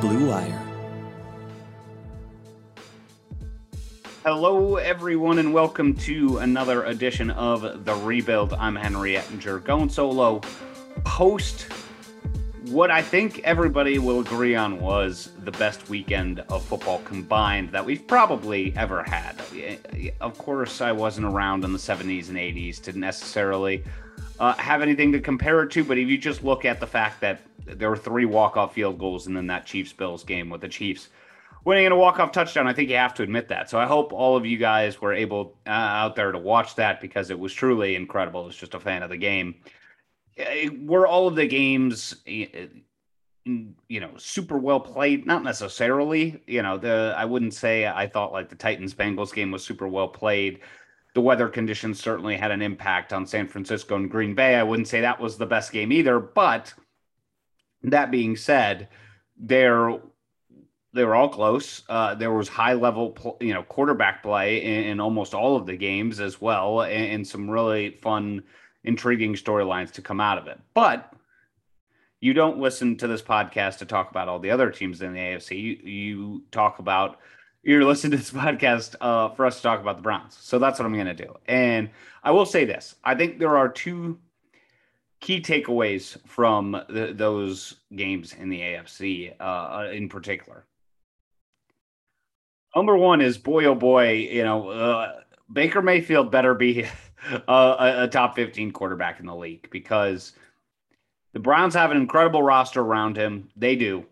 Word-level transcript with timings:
Blue 0.00 0.28
Wire. 0.28 0.62
Hello, 4.24 4.76
everyone, 4.76 5.38
and 5.38 5.54
welcome 5.54 5.94
to 5.94 6.38
another 6.38 6.84
edition 6.84 7.30
of 7.30 7.84
The 7.86 7.94
Rebuild. 7.94 8.52
I'm 8.52 8.76
Henry 8.76 9.16
Ettinger, 9.16 9.60
going 9.60 9.88
solo 9.88 10.42
post 11.04 11.66
what 12.68 12.90
I 12.90 13.00
think 13.00 13.40
everybody 13.44 13.98
will 13.98 14.20
agree 14.20 14.56
on 14.56 14.80
was 14.80 15.30
the 15.44 15.52
best 15.52 15.88
weekend 15.88 16.40
of 16.40 16.64
football 16.64 16.98
combined 17.04 17.70
that 17.70 17.84
we've 17.84 18.06
probably 18.06 18.74
ever 18.76 19.04
had. 19.04 19.40
Of 20.20 20.36
course, 20.36 20.80
I 20.80 20.90
wasn't 20.90 21.26
around 21.26 21.64
in 21.64 21.72
the 21.72 21.78
70s 21.78 22.28
and 22.28 22.36
80s 22.36 22.82
to 22.82 22.98
necessarily 22.98 23.84
uh, 24.38 24.54
have 24.54 24.82
anything 24.82 25.12
to 25.12 25.20
compare 25.20 25.62
it 25.62 25.70
to, 25.72 25.84
but 25.84 25.98
if 25.98 26.08
you 26.08 26.18
just 26.18 26.44
look 26.44 26.64
at 26.64 26.80
the 26.80 26.86
fact 26.86 27.20
that 27.20 27.40
there 27.64 27.90
were 27.90 27.96
three 27.96 28.24
walk-off 28.24 28.74
field 28.74 28.98
goals 28.98 29.26
and 29.26 29.36
then 29.36 29.46
that 29.48 29.66
Chiefs 29.66 29.92
Bills 29.92 30.24
game 30.24 30.50
with 30.50 30.60
the 30.60 30.68
Chiefs 30.68 31.08
winning 31.64 31.84
in 31.84 31.92
a 31.92 31.96
walk-off 31.96 32.30
touchdown, 32.30 32.68
I 32.68 32.72
think 32.72 32.90
you 32.90 32.96
have 32.96 33.14
to 33.14 33.24
admit 33.24 33.48
that. 33.48 33.68
So 33.68 33.78
I 33.78 33.86
hope 33.86 34.12
all 34.12 34.36
of 34.36 34.46
you 34.46 34.56
guys 34.56 35.00
were 35.00 35.12
able 35.12 35.56
uh, 35.66 35.70
out 35.70 36.14
there 36.14 36.30
to 36.30 36.38
watch 36.38 36.76
that 36.76 37.00
because 37.00 37.30
it 37.30 37.38
was 37.38 37.52
truly 37.52 37.96
incredible. 37.96 38.42
I 38.42 38.46
was 38.46 38.56
just 38.56 38.74
a 38.74 38.80
fan 38.80 39.02
of 39.02 39.10
the 39.10 39.16
game 39.16 39.56
were 40.80 41.06
all 41.06 41.26
of 41.26 41.34
the 41.34 41.46
games 41.46 42.16
you 42.26 44.00
know 44.00 44.10
super 44.16 44.58
well 44.58 44.80
played 44.80 45.24
not 45.24 45.42
necessarily 45.42 46.42
you 46.46 46.62
know 46.62 46.76
the 46.76 47.14
i 47.16 47.24
wouldn't 47.24 47.54
say 47.54 47.86
i 47.86 48.06
thought 48.06 48.32
like 48.32 48.48
the 48.48 48.56
titans 48.56 48.94
bengals 48.94 49.32
game 49.32 49.50
was 49.50 49.64
super 49.64 49.88
well 49.88 50.08
played 50.08 50.60
the 51.16 51.20
weather 51.22 51.48
conditions 51.48 51.98
certainly 51.98 52.36
had 52.36 52.50
an 52.50 52.60
impact 52.60 53.12
on 53.12 53.26
san 53.26 53.48
francisco 53.48 53.96
and 53.96 54.10
green 54.10 54.34
bay 54.34 54.54
i 54.54 54.62
wouldn't 54.62 54.86
say 54.86 55.00
that 55.00 55.18
was 55.18 55.38
the 55.38 55.46
best 55.46 55.72
game 55.72 55.90
either 55.90 56.20
but 56.20 56.74
that 57.82 58.10
being 58.10 58.36
said 58.36 58.88
there 59.36 59.98
they 60.92 61.04
were 61.04 61.14
all 61.14 61.28
close 61.28 61.82
uh, 61.88 62.14
there 62.14 62.32
was 62.32 62.48
high 62.48 62.74
level 62.74 63.36
you 63.40 63.52
know 63.54 63.62
quarterback 63.62 64.22
play 64.22 64.62
in, 64.62 64.84
in, 64.84 65.00
almost 65.00 65.34
all 65.34 65.56
of 65.56 65.66
the 65.66 65.76
games 65.76 66.20
as 66.20 66.40
well 66.40 66.82
and, 66.82 67.04
and 67.06 67.26
some 67.26 67.50
really 67.50 67.90
fun 67.90 68.42
intriguing 68.86 69.34
storylines 69.34 69.92
to 69.92 70.02
come 70.02 70.20
out 70.20 70.38
of 70.38 70.46
it. 70.46 70.58
But 70.72 71.12
you 72.20 72.32
don't 72.32 72.58
listen 72.58 72.96
to 72.98 73.06
this 73.06 73.20
podcast 73.20 73.78
to 73.78 73.84
talk 73.84 74.10
about 74.10 74.28
all 74.28 74.38
the 74.38 74.50
other 74.50 74.70
teams 74.70 75.02
in 75.02 75.12
the 75.12 75.18
AFC. 75.18 75.60
You, 75.60 75.90
you 75.90 76.44
talk 76.50 76.78
about 76.78 77.18
you're 77.66 77.84
listening 77.84 78.12
to 78.12 78.16
this 78.16 78.30
podcast 78.44 78.94
uh, 79.00 79.30
for 79.30 79.44
us 79.44 79.56
to 79.56 79.62
talk 79.62 79.80
about 79.80 79.96
the 79.96 80.02
Browns. 80.02 80.38
So 80.40 80.58
that's 80.58 80.78
what 80.78 80.86
I'm 80.86 80.94
going 80.94 81.06
to 81.06 81.14
do. 81.14 81.34
And 81.46 81.90
I 82.22 82.30
will 82.30 82.46
say 82.46 82.64
this: 82.64 82.94
I 83.04 83.14
think 83.14 83.38
there 83.38 83.56
are 83.56 83.68
two 83.68 84.18
key 85.20 85.40
takeaways 85.40 86.16
from 86.26 86.80
the, 86.88 87.12
those 87.14 87.74
games 87.94 88.32
in 88.32 88.48
the 88.48 88.60
AFC, 88.60 89.34
uh, 89.40 89.88
in 89.92 90.08
particular. 90.08 90.64
Number 92.74 92.96
one 92.96 93.20
is 93.20 93.38
boy, 93.38 93.64
oh 93.64 93.74
boy, 93.74 94.12
you 94.12 94.44
know, 94.44 94.68
uh, 94.68 95.20
Baker 95.50 95.80
Mayfield 95.80 96.30
better 96.30 96.54
be 96.54 96.84
a, 97.48 98.02
a 98.02 98.08
top 98.08 98.36
15 98.36 98.70
quarterback 98.72 99.18
in 99.18 99.26
the 99.26 99.34
league 99.34 99.68
because 99.70 100.34
the 101.32 101.40
Browns 101.40 101.74
have 101.74 101.90
an 101.90 101.96
incredible 101.96 102.42
roster 102.42 102.82
around 102.82 103.16
him. 103.16 103.48
They 103.56 103.76
do. 103.76 104.04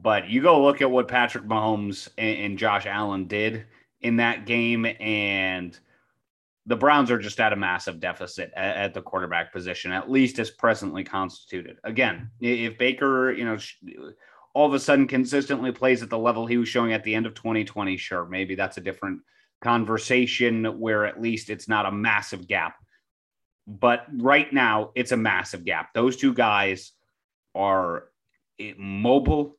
But 0.00 0.30
you 0.30 0.40
go 0.40 0.62
look 0.62 0.80
at 0.80 0.90
what 0.90 1.06
Patrick 1.06 1.44
Mahomes 1.44 2.08
and, 2.16 2.38
and 2.38 2.58
Josh 2.58 2.86
Allen 2.86 3.26
did 3.26 3.66
in 4.00 4.16
that 4.16 4.46
game, 4.46 4.86
and 4.86 5.78
the 6.64 6.76
Browns 6.76 7.10
are 7.10 7.18
just 7.18 7.38
at 7.40 7.52
a 7.52 7.56
massive 7.56 8.00
deficit 8.00 8.52
at, 8.56 8.76
at, 8.76 8.94
the 8.94 9.02
quarterback 9.02 9.52
position, 9.52 9.92
at 9.92 10.10
least 10.10 10.38
as 10.38 10.50
presently 10.50 11.04
constituted. 11.04 11.76
Again, 11.84 12.30
if 12.40 12.78
Baker, 12.78 13.32
you 13.32 13.44
know, 13.44 13.58
all 14.54 14.66
of 14.66 14.72
a 14.72 14.78
sudden 14.78 15.06
consistently 15.06 15.72
plays 15.72 16.02
at 16.02 16.08
the 16.08 16.18
level 16.18 16.46
he 16.46 16.56
was 16.56 16.68
showing 16.68 16.94
at 16.94 17.04
the 17.04 17.14
end 17.14 17.26
of 17.26 17.34
2020, 17.34 17.96
sure, 17.98 18.24
maybe 18.24 18.54
that's 18.54 18.78
a 18.78 18.82
different 18.82 19.20
conversation 19.60 20.64
where 20.80 21.04
at 21.04 21.20
least 21.20 21.50
it's 21.50 21.68
not 21.68 21.84
a 21.84 21.92
massive 21.92 22.48
gap. 22.48 22.76
But 23.66 24.06
right 24.16 24.50
now, 24.52 24.90
it's 24.94 25.12
a 25.12 25.16
massive 25.18 25.66
gap. 25.66 25.92
Those 25.92 26.16
two 26.16 26.32
guys 26.32 26.92
are 27.54 28.04
mobile, 28.78 29.58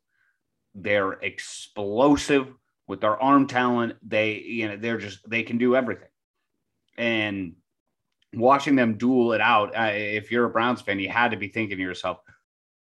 they're 0.75 1.13
explosive 1.13 2.47
with 2.87 3.01
their 3.01 3.21
arm 3.21 3.47
talent. 3.47 3.95
They, 4.05 4.39
you 4.39 4.67
know, 4.67 4.77
they're 4.77 4.97
just, 4.97 5.27
they 5.29 5.43
can 5.43 5.57
do 5.57 5.75
everything. 5.75 6.09
And 6.97 7.55
watching 8.33 8.75
them 8.75 8.97
duel 8.97 9.33
it 9.33 9.41
out, 9.41 9.75
uh, 9.75 9.91
if 9.93 10.31
you're 10.31 10.45
a 10.45 10.49
Browns 10.49 10.81
fan, 10.81 10.99
you 10.99 11.09
had 11.09 11.31
to 11.31 11.37
be 11.37 11.47
thinking 11.47 11.77
to 11.77 11.83
yourself, 11.83 12.19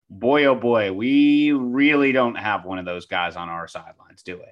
boy, 0.09 0.45
oh 0.45 0.55
boy, 0.55 0.91
we 0.91 1.51
really 1.51 2.11
don't 2.11 2.35
have 2.35 2.65
one 2.65 2.79
of 2.79 2.85
those 2.85 3.05
guys 3.05 3.35
on 3.35 3.49
our 3.49 3.67
sidelines, 3.67 4.23
do 4.23 4.37
we? 4.37 4.45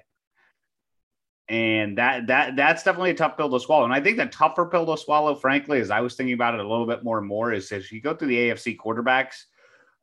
and 1.50 1.98
that 1.98 2.28
that 2.28 2.54
that's 2.54 2.84
definitely 2.84 3.10
a 3.10 3.14
tough 3.14 3.36
pill 3.36 3.50
to 3.50 3.58
swallow. 3.58 3.84
And 3.84 3.92
I 3.92 4.00
think 4.00 4.16
the 4.16 4.26
tougher 4.26 4.66
pill 4.66 4.86
to 4.86 4.96
swallow, 4.96 5.34
frankly, 5.34 5.80
as 5.80 5.90
I 5.90 6.00
was 6.00 6.14
thinking 6.14 6.34
about 6.34 6.54
it 6.54 6.60
a 6.60 6.68
little 6.68 6.86
bit 6.86 7.02
more 7.02 7.18
and 7.18 7.26
more, 7.26 7.52
is 7.52 7.72
as 7.72 7.90
you 7.90 8.00
go 8.00 8.14
through 8.14 8.28
the 8.28 8.38
AFC 8.38 8.76
quarterbacks. 8.76 9.44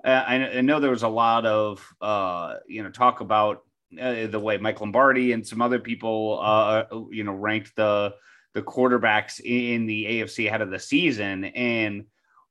Uh, 0.04 0.24
I, 0.28 0.36
I, 0.58 0.62
know 0.62 0.80
there 0.80 0.92
was 0.92 1.04
a 1.04 1.08
lot 1.08 1.46
of 1.46 1.86
uh, 2.02 2.56
you 2.68 2.84
know 2.84 2.90
talk 2.92 3.22
about 3.22 3.64
uh, 4.00 4.28
the 4.28 4.40
way 4.40 4.58
Mike 4.58 4.80
Lombardi 4.80 5.32
and 5.32 5.46
some 5.46 5.62
other 5.62 5.80
people 5.80 6.40
uh, 6.42 6.84
you 7.12 7.24
know 7.24 7.34
ranked 7.34 7.76
the 7.76 8.14
the 8.54 8.62
quarterbacks 8.62 9.40
in 9.44 9.86
the 9.86 10.06
AFC 10.06 10.48
ahead 10.48 10.62
of 10.62 10.70
the 10.70 10.80
season, 10.80 11.46
and 11.46 12.06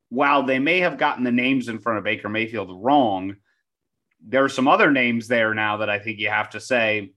while 0.08 0.42
they 0.42 0.58
may 0.58 0.80
have 0.80 0.98
gotten 0.98 1.24
the 1.24 1.32
names 1.32 1.68
in 1.68 1.78
front 1.78 1.98
of 1.98 2.04
Baker 2.04 2.28
Mayfield 2.28 2.70
wrong, 2.82 3.36
there 4.24 4.44
are 4.44 4.48
some 4.48 4.68
other 4.68 4.90
names 4.90 5.28
there 5.28 5.54
now 5.54 5.78
that 5.78 5.90
I 5.90 5.98
think 5.98 6.18
you 6.18 6.28
have 6.28 6.50
to 6.50 6.60
say 6.60 7.12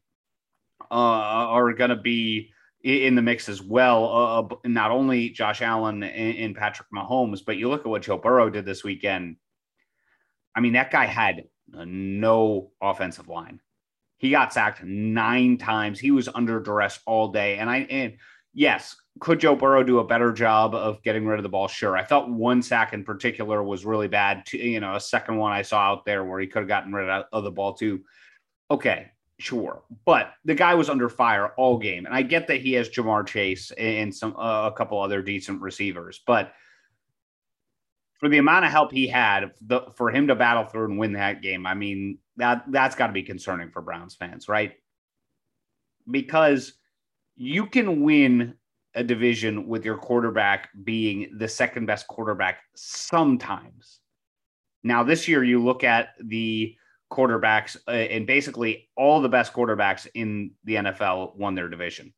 uh, 0.91 0.93
are 0.93 1.73
going 1.73 1.91
to 1.91 1.95
be 1.95 2.51
in 2.83 3.15
the 3.15 3.21
mix 3.21 3.49
as 3.49 3.61
well. 3.61 4.05
Uh, 4.05 4.41
uh 4.41 4.55
not 4.65 4.91
only 4.91 5.29
Josh 5.29 5.61
Allen 5.61 6.01
and, 6.03 6.37
and, 6.37 6.55
Patrick 6.55 6.87
Mahomes, 6.93 7.41
but 7.45 7.57
you 7.57 7.69
look 7.69 7.81
at 7.81 7.87
what 7.87 8.03
Joe 8.03 8.17
Burrow 8.17 8.49
did 8.49 8.65
this 8.65 8.83
weekend. 8.83 9.35
I 10.59 10.61
mean, 10.61 10.73
that 10.73 10.91
guy 10.91 11.05
had 11.05 11.45
no 11.71 12.71
offensive 12.81 13.29
line. 13.29 13.61
He 14.17 14.29
got 14.29 14.51
sacked 14.51 14.83
nine 14.83 15.57
times. 15.57 16.01
He 16.01 16.11
was 16.11 16.27
under 16.27 16.59
duress 16.59 16.99
all 17.05 17.29
day. 17.29 17.59
And 17.59 17.69
I 17.69 17.77
and 17.89 18.17
yes, 18.53 18.97
could 19.21 19.39
Joe 19.39 19.55
Burrow 19.55 19.83
do 19.83 19.99
a 19.99 20.03
better 20.03 20.33
job 20.33 20.75
of 20.75 21.01
getting 21.01 21.25
rid 21.25 21.39
of 21.39 21.43
the 21.43 21.49
ball? 21.49 21.69
Sure. 21.69 21.95
I 21.95 22.03
thought 22.03 22.29
one 22.29 22.61
sack 22.61 22.91
in 22.91 23.05
particular 23.05 23.63
was 23.63 23.85
really 23.85 24.09
bad. 24.09 24.51
You 24.51 24.81
know, 24.81 24.95
a 24.95 24.99
second 24.99 25.37
one 25.37 25.53
I 25.53 25.61
saw 25.61 25.79
out 25.79 26.03
there 26.03 26.25
where 26.25 26.41
he 26.41 26.47
could 26.47 26.63
have 26.63 26.67
gotten 26.67 26.91
rid 26.91 27.07
of 27.07 27.43
the 27.45 27.51
ball 27.51 27.73
too. 27.73 28.03
Okay, 28.69 29.11
Sure, 29.39 29.83
but 30.03 30.33
the 30.43 30.53
guy 30.53 30.75
was 30.75 30.89
under 30.89 31.07
fire 31.07 31.53
all 31.55 31.77
game, 31.77 32.05
and 32.05 32.13
I 32.13 32.23
get 32.23 32.45
that 32.47 32.59
he 32.59 32.73
has 32.73 32.89
Ja'Marr 32.89 33.25
Chase 33.25 33.71
and 33.77 34.13
some 34.13 34.35
uh, 34.35 34.67
a 34.67 34.73
couple 34.73 34.99
other 34.99 35.21
decent 35.21 35.61
receivers, 35.61 36.21
but 36.27 36.51
for 38.19 38.29
the 38.29 38.37
amount 38.37 38.65
of 38.65 38.71
help 38.71 38.91
he 38.91 39.07
had, 39.07 39.51
the, 39.61 39.81
for 39.95 40.11
him 40.11 40.27
to 40.27 40.35
battle 40.35 40.65
through 40.65 40.85
and 40.85 40.99
win 40.99 41.13
that 41.13 41.41
game, 41.41 41.65
I 41.65 41.73
mean 41.73 42.19
that 42.37 42.63
that's 42.69 42.95
got 42.95 43.07
to 43.07 43.13
be 43.13 43.23
concerning 43.23 43.71
for 43.71 43.81
Browns 43.81 44.15
fans, 44.15 44.47
right? 44.47 44.73
Because 46.09 46.73
you 47.35 47.65
can 47.65 48.01
win 48.01 48.55
a 48.95 49.03
division 49.03 49.67
with 49.67 49.85
your 49.85 49.97
quarterback 49.97 50.69
being 50.83 51.31
the 51.37 51.47
second 51.47 51.85
best 51.85 52.07
quarterback 52.07 52.59
sometimes. 52.75 53.99
Now, 54.83 55.03
this 55.03 55.27
year, 55.27 55.43
you 55.43 55.63
look 55.63 55.83
at 55.83 56.09
the 56.23 56.75
quarterbacks, 57.11 57.77
uh, 57.87 57.91
and 57.91 58.25
basically 58.25 58.89
all 58.95 59.21
the 59.21 59.29
best 59.29 59.53
quarterbacks 59.53 60.07
in 60.13 60.51
the 60.63 60.75
NFL 60.75 61.35
won 61.35 61.55
their 61.55 61.69
division. 61.69 62.13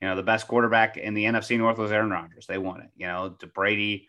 You 0.00 0.08
know, 0.08 0.16
the 0.16 0.22
best 0.22 0.48
quarterback 0.48 0.96
in 0.96 1.14
the 1.14 1.24
NFC 1.24 1.56
North 1.56 1.78
was 1.78 1.92
Aaron 1.92 2.10
Rodgers. 2.10 2.46
They 2.46 2.58
won 2.58 2.80
it. 2.80 2.90
You 2.96 3.06
know, 3.06 3.36
Tom 3.40 3.50
Brady, 3.54 4.08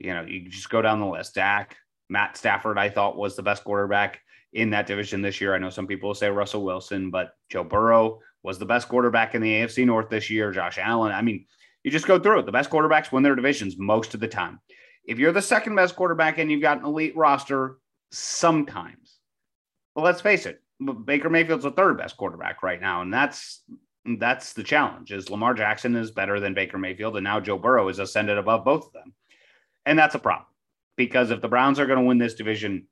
you 0.00 0.14
know, 0.14 0.22
you 0.22 0.48
just 0.48 0.70
go 0.70 0.82
down 0.82 1.00
the 1.00 1.06
list. 1.06 1.34
Dak, 1.34 1.76
Matt 2.08 2.36
Stafford, 2.36 2.78
I 2.78 2.88
thought 2.88 3.16
was 3.16 3.36
the 3.36 3.42
best 3.42 3.64
quarterback 3.64 4.20
in 4.52 4.70
that 4.70 4.86
division 4.86 5.22
this 5.22 5.40
year. 5.40 5.54
I 5.54 5.58
know 5.58 5.70
some 5.70 5.86
people 5.86 6.14
say 6.14 6.28
Russell 6.28 6.64
Wilson, 6.64 7.10
but 7.10 7.34
Joe 7.48 7.64
Burrow 7.64 8.18
was 8.42 8.58
the 8.58 8.66
best 8.66 8.88
quarterback 8.88 9.34
in 9.34 9.42
the 9.42 9.52
AFC 9.52 9.86
North 9.86 10.08
this 10.08 10.30
year. 10.30 10.50
Josh 10.50 10.78
Allen. 10.78 11.12
I 11.12 11.22
mean, 11.22 11.46
you 11.84 11.90
just 11.90 12.06
go 12.06 12.18
through 12.18 12.40
it. 12.40 12.46
The 12.46 12.52
best 12.52 12.70
quarterbacks 12.70 13.12
win 13.12 13.22
their 13.22 13.36
divisions 13.36 13.76
most 13.78 14.14
of 14.14 14.20
the 14.20 14.28
time. 14.28 14.60
If 15.04 15.18
you're 15.18 15.32
the 15.32 15.42
second 15.42 15.74
best 15.76 15.96
quarterback 15.96 16.38
and 16.38 16.50
you've 16.50 16.62
got 16.62 16.78
an 16.78 16.84
elite 16.84 17.16
roster, 17.16 17.78
sometimes 18.10 19.20
well, 19.94 20.04
let's 20.04 20.20
face 20.20 20.46
it, 20.46 20.62
Baker 21.04 21.30
Mayfield's 21.30 21.64
the 21.64 21.72
third 21.72 21.98
best 21.98 22.16
quarterback 22.16 22.62
right 22.62 22.80
now, 22.80 23.02
and 23.02 23.12
that's 23.12 23.62
that's 24.18 24.52
the 24.52 24.62
challenge. 24.62 25.12
Is 25.12 25.30
Lamar 25.30 25.54
Jackson 25.54 25.94
is 25.94 26.10
better 26.10 26.40
than 26.40 26.54
Baker 26.54 26.78
Mayfield, 26.78 27.16
and 27.16 27.24
now 27.24 27.40
Joe 27.40 27.58
Burrow 27.58 27.88
is 27.88 27.98
ascended 27.98 28.38
above 28.38 28.64
both 28.64 28.86
of 28.86 28.92
them, 28.92 29.12
and 29.86 29.98
that's 29.98 30.14
a 30.14 30.18
problem 30.18 30.46
because 30.96 31.30
if 31.30 31.40
the 31.40 31.48
Browns 31.48 31.78
are 31.78 31.86
going 31.86 31.98
to 31.98 32.04
win 32.04 32.18
this 32.18 32.34
division, 32.34 32.86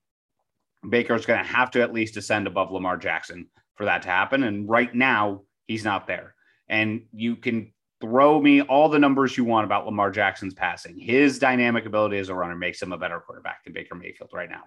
Baker's 0.88 1.26
going 1.26 1.42
to 1.42 1.46
have 1.48 1.70
to 1.72 1.82
at 1.82 1.92
least 1.92 2.16
ascend 2.16 2.46
above 2.46 2.70
Lamar 2.70 2.96
Jackson 2.96 3.48
for 3.74 3.84
that 3.84 4.02
to 4.02 4.08
happen, 4.08 4.42
and 4.42 4.68
right 4.68 4.94
now 4.94 5.42
he's 5.66 5.84
not 5.84 6.06
there. 6.06 6.34
And 6.68 7.02
you 7.12 7.36
can 7.36 7.72
throw 8.00 8.40
me 8.40 8.62
all 8.62 8.88
the 8.88 8.98
numbers 8.98 9.36
you 9.36 9.44
want 9.44 9.64
about 9.64 9.86
Lamar 9.86 10.10
Jackson's 10.10 10.54
passing. 10.54 10.98
His 10.98 11.38
dynamic 11.38 11.86
ability 11.86 12.18
as 12.18 12.28
a 12.28 12.34
runner 12.34 12.56
makes 12.56 12.80
him 12.80 12.92
a 12.92 12.98
better 12.98 13.20
quarterback 13.20 13.64
than 13.64 13.72
Baker 13.72 13.94
Mayfield 13.94 14.30
right 14.32 14.50
now. 14.50 14.62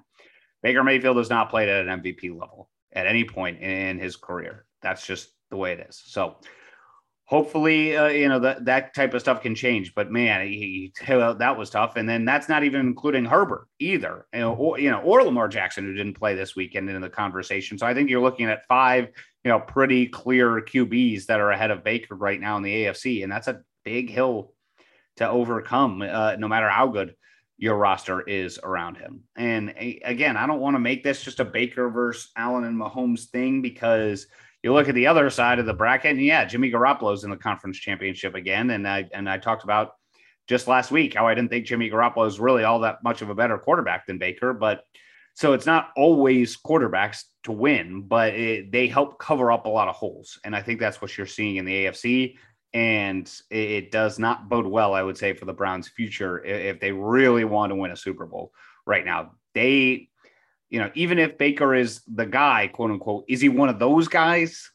Baker 0.61 0.83
Mayfield 0.83 1.17
has 1.17 1.29
not 1.29 1.49
played 1.49 1.69
at 1.69 1.87
an 1.87 2.01
MVP 2.01 2.37
level. 2.37 2.69
at 2.93 3.07
any 3.07 3.23
point 3.23 3.61
in 3.61 3.97
his 3.97 4.17
career. 4.17 4.65
That's 4.81 5.05
just 5.05 5.29
the 5.49 5.55
way 5.55 5.71
it 5.71 5.85
is. 5.87 6.01
So 6.05 6.37
hopefully, 7.31 7.95
uh, 7.95 8.09
you 8.09 8.27
know, 8.27 8.39
that, 8.39 8.65
that 8.65 8.93
type 8.93 9.13
of 9.13 9.21
stuff 9.21 9.41
can 9.41 9.55
change. 9.55 9.95
But 9.95 10.11
man, 10.11 10.45
he, 10.45 10.91
he, 10.99 11.13
that 11.13 11.57
was 11.57 11.69
tough. 11.69 11.95
And 11.95 12.07
then 12.07 12.25
that's 12.25 12.49
not 12.49 12.65
even 12.65 12.81
including 12.81 13.23
Herbert 13.23 13.67
either, 13.79 14.27
you 14.33 14.41
know, 14.41 14.53
or, 14.53 14.77
you 14.77 14.91
know, 14.91 14.99
or 14.99 15.23
Lamar 15.23 15.47
Jackson, 15.47 15.85
who 15.85 15.93
didn't 15.93 16.19
play 16.19 16.35
this 16.35 16.57
weekend 16.57 16.89
in 16.89 16.99
the 17.01 17.09
conversation. 17.09 17.77
So 17.77 17.87
I 17.87 17.93
think 17.93 18.09
you're 18.09 18.21
looking 18.21 18.47
at 18.47 18.67
five, 18.67 19.07
you 19.45 19.49
know, 19.49 19.61
pretty 19.61 20.07
clear 20.07 20.61
QBs 20.61 21.27
that 21.27 21.39
are 21.39 21.51
ahead 21.51 21.71
of 21.71 21.85
Baker 21.85 22.15
right 22.15 22.39
now 22.39 22.57
in 22.57 22.63
the 22.63 22.83
AFC. 22.83 23.23
And 23.23 23.31
that's 23.31 23.47
a 23.47 23.61
big 23.85 24.09
hill 24.09 24.53
to 25.15 25.29
overcome, 25.29 26.01
uh, 26.01 26.35
no 26.37 26.49
matter 26.49 26.67
how 26.67 26.87
good 26.87 27.15
your 27.57 27.77
roster 27.77 28.21
is 28.21 28.59
around 28.61 28.97
him. 28.97 29.21
And 29.37 29.73
again, 30.03 30.35
I 30.35 30.47
don't 30.47 30.59
want 30.59 30.75
to 30.75 30.79
make 30.79 31.01
this 31.01 31.23
just 31.23 31.39
a 31.39 31.45
Baker 31.45 31.89
versus 31.89 32.29
Allen 32.35 32.65
and 32.65 32.77
Mahomes 32.77 33.29
thing 33.29 33.61
because 33.61 34.27
you 34.63 34.73
look 34.73 34.89
at 34.89 34.95
the 34.95 35.07
other 35.07 35.29
side 35.29 35.59
of 35.59 35.65
the 35.65 35.73
bracket, 35.73 36.11
and 36.11 36.21
yeah, 36.21 36.45
Jimmy 36.45 36.71
Garoppolo's 36.71 37.23
in 37.23 37.29
the 37.29 37.37
conference 37.37 37.77
championship 37.77 38.35
again. 38.35 38.69
And 38.71 38.87
I 38.87 39.09
and 39.13 39.29
I 39.29 39.37
talked 39.37 39.63
about 39.63 39.93
just 40.47 40.67
last 40.67 40.91
week 40.91 41.13
how 41.13 41.27
I 41.27 41.33
didn't 41.33 41.49
think 41.49 41.65
Jimmy 41.65 41.89
Garoppolo 41.89 42.27
is 42.27 42.39
really 42.39 42.63
all 42.63 42.79
that 42.79 43.03
much 43.03 43.21
of 43.21 43.29
a 43.29 43.35
better 43.35 43.57
quarterback 43.57 44.05
than 44.05 44.17
Baker, 44.17 44.53
but 44.53 44.83
so 45.33 45.53
it's 45.53 45.65
not 45.65 45.91
always 45.95 46.57
quarterbacks 46.57 47.23
to 47.43 47.53
win, 47.53 48.01
but 48.01 48.33
it, 48.33 48.71
they 48.71 48.87
help 48.87 49.17
cover 49.17 49.51
up 49.51 49.65
a 49.65 49.69
lot 49.69 49.87
of 49.87 49.95
holes. 49.95 50.37
And 50.43 50.53
I 50.53 50.61
think 50.61 50.79
that's 50.79 51.01
what 51.01 51.17
you're 51.17 51.25
seeing 51.25 51.55
in 51.55 51.65
the 51.65 51.85
AFC 51.85 52.35
and 52.73 53.31
it 53.49 53.91
does 53.91 54.17
not 54.17 54.47
bode 54.47 54.65
well, 54.65 54.93
I 54.93 55.03
would 55.03 55.17
say, 55.17 55.33
for 55.33 55.45
the 55.45 55.53
Browns' 55.53 55.89
future 55.89 56.43
if 56.43 56.79
they 56.79 56.91
really 56.91 57.43
want 57.43 57.71
to 57.71 57.75
win 57.75 57.91
a 57.91 57.97
Super 57.97 58.25
Bowl 58.25 58.53
right 58.85 59.05
now. 59.05 59.33
They, 59.53 60.09
you 60.71 60.79
know, 60.79 60.89
even 60.95 61.19
if 61.19 61.37
Baker 61.37 61.75
is 61.75 62.01
the 62.07 62.25
guy, 62.25 62.67
quote 62.67 62.89
unquote, 62.89 63.25
is 63.27 63.41
he 63.41 63.49
one 63.49 63.69
of 63.69 63.77
those 63.77 64.07
guys? 64.07 64.71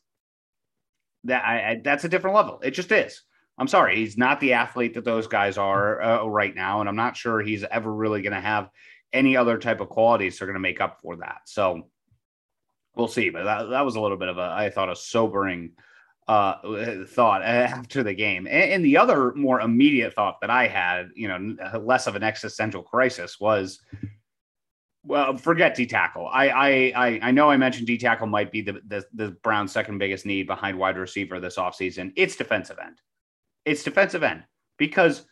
That 1.25 1.45
I, 1.45 1.71
I 1.71 1.81
that's 1.83 2.05
a 2.05 2.09
different 2.09 2.37
level. 2.37 2.61
It 2.63 2.71
just 2.71 2.93
is. 2.93 3.23
I'm 3.59 3.67
sorry, 3.67 3.97
he's 3.97 4.19
not 4.19 4.39
the 4.39 4.53
athlete 4.53 4.95
that 4.95 5.05
those 5.05 5.27
guys 5.27 5.57
are 5.57 6.01
uh, 6.03 6.27
right 6.27 6.55
now, 6.55 6.81
and 6.81 6.89
I'm 6.89 6.95
not 6.95 7.17
sure 7.17 7.41
he's 7.41 7.65
ever 7.65 7.93
really 7.93 8.21
going 8.21 8.35
to 8.35 8.41
have 8.41 8.69
any 9.15 9.37
other 9.37 9.57
type 9.57 9.81
of 9.81 9.89
qualities 9.89 10.39
that 10.39 10.45
are 10.45 10.47
going 10.47 10.55
to 10.55 10.61
make 10.61 10.83
up 10.83 11.01
for 11.01 11.17
that. 11.17 11.41
So 11.47 11.89
we'll 12.95 13.09
see. 13.09 13.31
But 13.31 13.45
that, 13.45 13.71
that 13.71 13.85
was 13.85 13.97
a 13.97 14.01
little 14.01 14.19
bit 14.19 14.29
of 14.29 14.37
a, 14.37 14.55
I 14.55 14.69
thought, 14.69 14.91
a 14.91 14.97
sobering 14.97 15.73
uh, 16.29 17.05
thought 17.07 17.43
after 17.43 18.03
the 18.03 18.13
game. 18.13 18.47
And, 18.47 18.73
and, 18.73 18.85
the 18.85 18.99
other 18.99 19.33
more 19.35 19.61
immediate 19.61 20.13
thought 20.13 20.41
that 20.43 20.51
I 20.51 20.67
had, 20.67 21.11
you 21.15 21.29
know, 21.29 21.79
less 21.79 22.07
of 22.07 22.17
an 22.17 22.25
existential 22.25 22.83
crisis 22.83 23.41
was, 23.41 23.81
well, 25.07 25.37
forget 25.37 25.75
D 25.75 25.87
tackle. 25.87 26.29
I, 26.29 26.93
I 26.95 27.21
I 27.23 27.31
know 27.31 27.51
I 27.51 27.57
mentioned 27.57 27.87
D 27.87 27.99
tackle 27.99 28.27
might 28.27 28.51
be 28.51 28.61
the, 28.61 28.81
the 28.87 29.05
the 29.15 29.31
Browns' 29.43 29.73
second 29.73 29.99
biggest 29.99 30.27
need 30.27 30.47
behind 30.47 30.79
wide 30.79 30.99
receiver 30.99 31.41
this 31.41 31.57
offseason. 31.57 32.13
It's 32.17 32.37
defensive 32.37 32.79
end. 32.85 33.01
It's 33.65 33.83
defensive 33.83 34.23
end 34.23 34.45
because 34.79 35.27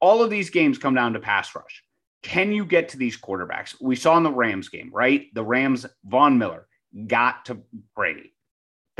all 0.00 0.22
of 0.22 0.30
these 0.30 0.50
games 0.50 0.78
come 0.78 0.94
down 0.94 1.12
to 1.12 1.20
pass 1.20 1.54
rush. 1.54 1.84
Can 2.22 2.52
you 2.52 2.64
get 2.64 2.88
to 2.90 2.98
these 2.98 3.18
quarterbacks? 3.18 3.74
We 3.80 3.96
saw 3.96 4.16
in 4.16 4.22
the 4.22 4.32
Rams 4.32 4.68
game, 4.68 4.90
right? 4.92 5.26
The 5.32 5.44
Rams, 5.44 5.86
Von 6.04 6.36
Miller 6.36 6.66
got 7.06 7.46
to 7.46 7.62
Brady 7.96 8.34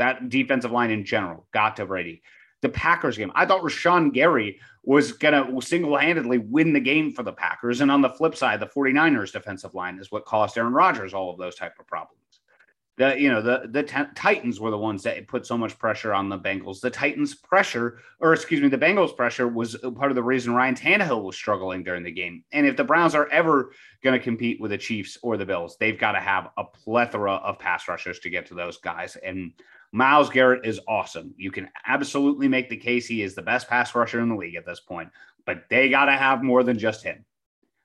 that 0.01 0.29
defensive 0.29 0.71
line 0.71 0.89
in 0.89 1.05
general 1.05 1.47
got 1.53 1.75
to 1.77 1.85
Brady. 1.85 2.23
The 2.61 2.69
Packers 2.69 3.17
game, 3.17 3.31
I 3.35 3.45
thought 3.45 3.63
Rashan 3.63 4.13
Gary 4.13 4.59
was 4.83 5.11
going 5.11 5.33
to 5.33 5.65
single 5.65 5.97
handedly 5.97 6.39
win 6.39 6.73
the 6.73 6.79
game 6.79 7.11
for 7.11 7.23
the 7.23 7.33
Packers. 7.33 7.81
And 7.81 7.91
on 7.91 8.01
the 8.01 8.09
flip 8.09 8.35
side, 8.35 8.59
the 8.59 8.67
49ers 8.67 9.31
defensive 9.31 9.75
line 9.75 9.99
is 9.99 10.11
what 10.11 10.25
cost 10.25 10.57
Aaron 10.57 10.73
Rodgers 10.73 11.13
all 11.13 11.31
of 11.31 11.37
those 11.37 11.55
type 11.55 11.73
of 11.79 11.87
problems. 11.87 12.17
The, 12.97 13.19
you 13.19 13.29
know, 13.29 13.41
the, 13.41 13.67
the 13.69 13.83
t- 13.83 13.95
Titans 14.15 14.59
were 14.59 14.69
the 14.69 14.77
ones 14.77 15.01
that 15.03 15.27
put 15.27 15.45
so 15.45 15.57
much 15.57 15.79
pressure 15.79 16.13
on 16.13 16.29
the 16.29 16.37
Bengals. 16.37 16.81
The 16.81 16.89
Titans 16.89 17.33
pressure, 17.33 17.99
or 18.19 18.33
excuse 18.33 18.61
me, 18.61 18.67
the 18.67 18.77
Bengals 18.77 19.15
pressure 19.15 19.47
was 19.47 19.75
part 19.95 20.11
of 20.11 20.15
the 20.15 20.23
reason 20.23 20.53
Ryan 20.53 20.75
Tannehill 20.75 21.23
was 21.23 21.35
struggling 21.35 21.83
during 21.83 22.03
the 22.03 22.11
game. 22.11 22.43
And 22.51 22.67
if 22.67 22.75
the 22.75 22.83
Browns 22.83 23.15
are 23.15 23.27
ever 23.29 23.71
going 24.03 24.19
to 24.19 24.23
compete 24.23 24.59
with 24.59 24.71
the 24.71 24.77
Chiefs 24.77 25.17
or 25.23 25.37
the 25.37 25.45
Bills, 25.45 25.77
they've 25.79 25.97
got 25.97 26.11
to 26.11 26.19
have 26.19 26.49
a 26.57 26.63
plethora 26.63 27.35
of 27.35 27.57
pass 27.57 27.87
rushers 27.87 28.19
to 28.19 28.29
get 28.29 28.45
to 28.47 28.55
those 28.55 28.77
guys. 28.77 29.15
And 29.15 29.53
Myles 29.91 30.29
Garrett 30.29 30.65
is 30.65 30.79
awesome. 30.87 31.33
You 31.37 31.51
can 31.51 31.69
absolutely 31.85 32.47
make 32.47 32.69
the 32.69 32.77
case 32.77 33.07
he 33.07 33.21
is 33.21 33.35
the 33.35 33.41
best 33.41 33.67
pass 33.67 33.93
rusher 33.93 34.21
in 34.21 34.29
the 34.29 34.35
league 34.35 34.55
at 34.55 34.65
this 34.65 34.79
point, 34.79 35.09
but 35.45 35.63
they 35.69 35.89
got 35.89 36.05
to 36.05 36.13
have 36.13 36.43
more 36.43 36.63
than 36.63 36.79
just 36.79 37.03
him 37.03 37.25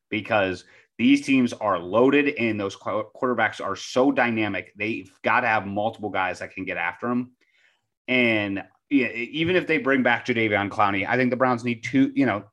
because 0.08 0.64
these 0.98 1.26
teams 1.26 1.52
are 1.52 1.78
loaded 1.78 2.28
and 2.36 2.58
those 2.60 2.76
quarterbacks 2.76 3.60
are 3.60 3.76
so 3.76 4.12
dynamic. 4.12 4.72
They've 4.76 5.10
got 5.22 5.40
to 5.40 5.48
have 5.48 5.66
multiple 5.66 6.10
guys 6.10 6.38
that 6.38 6.54
can 6.54 6.64
get 6.64 6.76
after 6.76 7.08
them. 7.08 7.32
And 8.08 8.62
even 8.88 9.56
if 9.56 9.66
they 9.66 9.78
bring 9.78 10.02
back 10.02 10.24
Jadeveon 10.26 10.70
Clowney, 10.70 11.06
I 11.06 11.16
think 11.16 11.30
the 11.30 11.36
Browns 11.36 11.64
need 11.64 11.82
two, 11.82 12.12
you 12.14 12.24
know, 12.24 12.44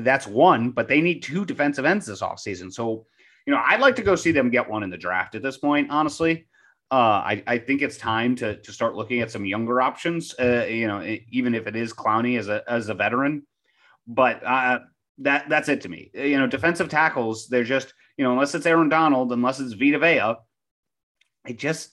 that's 0.00 0.26
one, 0.26 0.70
but 0.70 0.88
they 0.88 1.00
need 1.00 1.22
two 1.22 1.44
defensive 1.44 1.84
ends 1.84 2.06
this 2.06 2.22
offseason. 2.22 2.72
So, 2.72 3.06
you 3.46 3.52
know, 3.52 3.62
I'd 3.64 3.80
like 3.80 3.96
to 3.96 4.02
go 4.02 4.16
see 4.16 4.32
them 4.32 4.50
get 4.50 4.68
one 4.68 4.82
in 4.82 4.90
the 4.90 4.96
draft 4.96 5.34
at 5.34 5.42
this 5.42 5.58
point, 5.58 5.90
honestly. 5.90 6.46
Uh, 6.92 7.24
I, 7.24 7.42
I 7.46 7.56
think 7.56 7.80
it's 7.80 7.96
time 7.96 8.36
to, 8.36 8.56
to 8.58 8.70
start 8.70 8.94
looking 8.94 9.22
at 9.22 9.30
some 9.30 9.46
younger 9.46 9.80
options. 9.80 10.34
Uh, 10.38 10.66
you 10.68 10.86
know, 10.86 11.02
even 11.30 11.54
if 11.54 11.66
it 11.66 11.74
is 11.74 11.94
Clowney 11.94 12.38
as 12.38 12.48
a 12.48 12.62
as 12.68 12.90
a 12.90 12.94
veteran, 12.94 13.46
but 14.06 14.44
uh, 14.44 14.80
that 15.18 15.48
that's 15.48 15.70
it 15.70 15.80
to 15.80 15.88
me. 15.88 16.10
You 16.12 16.38
know, 16.38 16.46
defensive 16.46 16.90
tackles, 16.90 17.48
they're 17.48 17.64
just 17.64 17.94
you 18.18 18.24
know 18.24 18.32
unless 18.32 18.54
it's 18.54 18.66
Aaron 18.66 18.90
Donald, 18.90 19.32
unless 19.32 19.58
it's 19.58 19.72
Vita 19.72 19.98
Vea, 19.98 20.34
it 21.50 21.58
just 21.58 21.92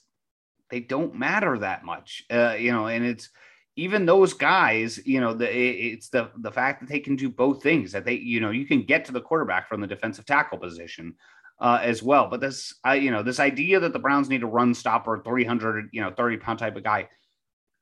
they 0.68 0.80
don't 0.80 1.14
matter 1.14 1.58
that 1.58 1.82
much. 1.82 2.24
Uh, 2.30 2.56
you 2.58 2.70
know, 2.70 2.88
and 2.88 3.02
it's 3.02 3.30
even 3.76 4.04
those 4.04 4.34
guys. 4.34 5.00
You 5.06 5.22
know, 5.22 5.32
the 5.32 5.48
it's 5.50 6.10
the 6.10 6.30
the 6.40 6.52
fact 6.52 6.80
that 6.80 6.90
they 6.90 7.00
can 7.00 7.16
do 7.16 7.30
both 7.30 7.62
things. 7.62 7.92
That 7.92 8.04
they 8.04 8.16
you 8.16 8.40
know 8.40 8.50
you 8.50 8.66
can 8.66 8.82
get 8.82 9.06
to 9.06 9.12
the 9.12 9.22
quarterback 9.22 9.66
from 9.66 9.80
the 9.80 9.86
defensive 9.86 10.26
tackle 10.26 10.58
position 10.58 11.14
uh, 11.60 11.78
as 11.82 12.02
well. 12.02 12.28
But 12.28 12.40
this, 12.40 12.74
I, 12.84 12.94
you 12.94 13.10
know, 13.10 13.22
this 13.22 13.40
idea 13.40 13.80
that 13.80 13.92
the 13.92 13.98
Browns 13.98 14.28
need 14.28 14.42
a 14.42 14.46
run 14.46 14.74
stopper, 14.74 15.22
300, 15.24 15.90
you 15.92 16.00
know, 16.00 16.10
30 16.10 16.38
pound 16.38 16.58
type 16.58 16.76
of 16.76 16.84
guy, 16.84 17.08